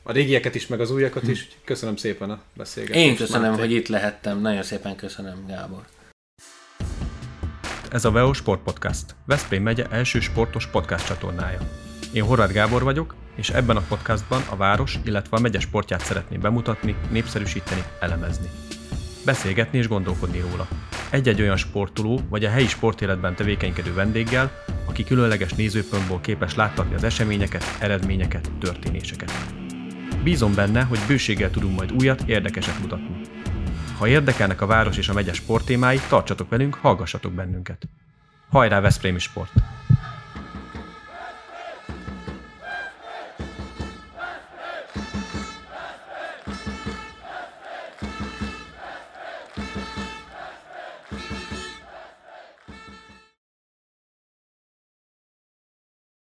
A 0.02 0.12
régieket 0.12 0.54
is, 0.54 0.66
meg 0.66 0.80
az 0.80 0.90
újakat 0.90 1.28
is. 1.28 1.48
Köszönöm 1.64 1.96
szépen 1.96 2.30
a 2.30 2.40
beszélgetést. 2.56 3.06
Én 3.06 3.16
köszönöm, 3.16 3.50
Máté. 3.50 3.60
hogy 3.60 3.72
itt 3.72 3.88
lehettem. 3.88 4.40
Nagyon 4.40 4.62
szépen 4.62 4.96
köszönöm, 4.96 5.46
Gábor. 5.48 5.84
Ez 7.90 8.04
a 8.04 8.10
VEO 8.10 8.32
Sport 8.32 8.62
Podcast, 8.62 9.04
Veszprém 9.26 9.62
megye 9.62 9.86
első 9.90 10.20
sportos 10.20 10.66
podcast 10.66 11.06
csatornája. 11.06 11.58
Én 12.12 12.22
Horváth 12.22 12.52
Gábor 12.52 12.82
vagyok, 12.82 13.14
és 13.36 13.50
ebben 13.50 13.76
a 13.76 13.84
podcastban 13.88 14.42
a 14.50 14.56
város, 14.56 14.98
illetve 15.04 15.36
a 15.36 15.40
megye 15.40 15.60
sportját 15.60 16.04
szeretném 16.04 16.40
bemutatni, 16.40 16.96
népszerűsíteni, 17.10 17.82
elemezni 18.00 18.65
beszélgetni 19.26 19.78
és 19.78 19.88
gondolkodni 19.88 20.40
róla. 20.40 20.68
Egy-egy 21.10 21.40
olyan 21.40 21.56
sportoló 21.56 22.20
vagy 22.28 22.44
a 22.44 22.50
helyi 22.50 22.66
sportéletben 22.66 23.34
tevékenykedő 23.34 23.94
vendéggel, 23.94 24.62
aki 24.84 25.04
különleges 25.04 25.52
nézőpontból 25.52 26.20
képes 26.20 26.54
láttatni 26.54 26.94
az 26.94 27.04
eseményeket, 27.04 27.76
eredményeket, 27.80 28.50
történéseket. 28.60 29.32
Bízom 30.22 30.54
benne, 30.54 30.82
hogy 30.82 30.98
bőséggel 31.06 31.50
tudunk 31.50 31.76
majd 31.76 31.92
újat, 31.92 32.22
érdekeset 32.26 32.80
mutatni. 32.80 33.20
Ha 33.98 34.08
érdekelnek 34.08 34.60
a 34.60 34.66
város 34.66 34.96
és 34.96 35.08
a 35.08 35.12
megye 35.12 35.32
sporttémái, 35.32 36.00
tartsatok 36.08 36.48
velünk, 36.48 36.74
hallgassatok 36.74 37.32
bennünket. 37.32 37.88
Hajrá 38.50 38.80
Veszprémi 38.80 39.18
Sport! 39.18 39.52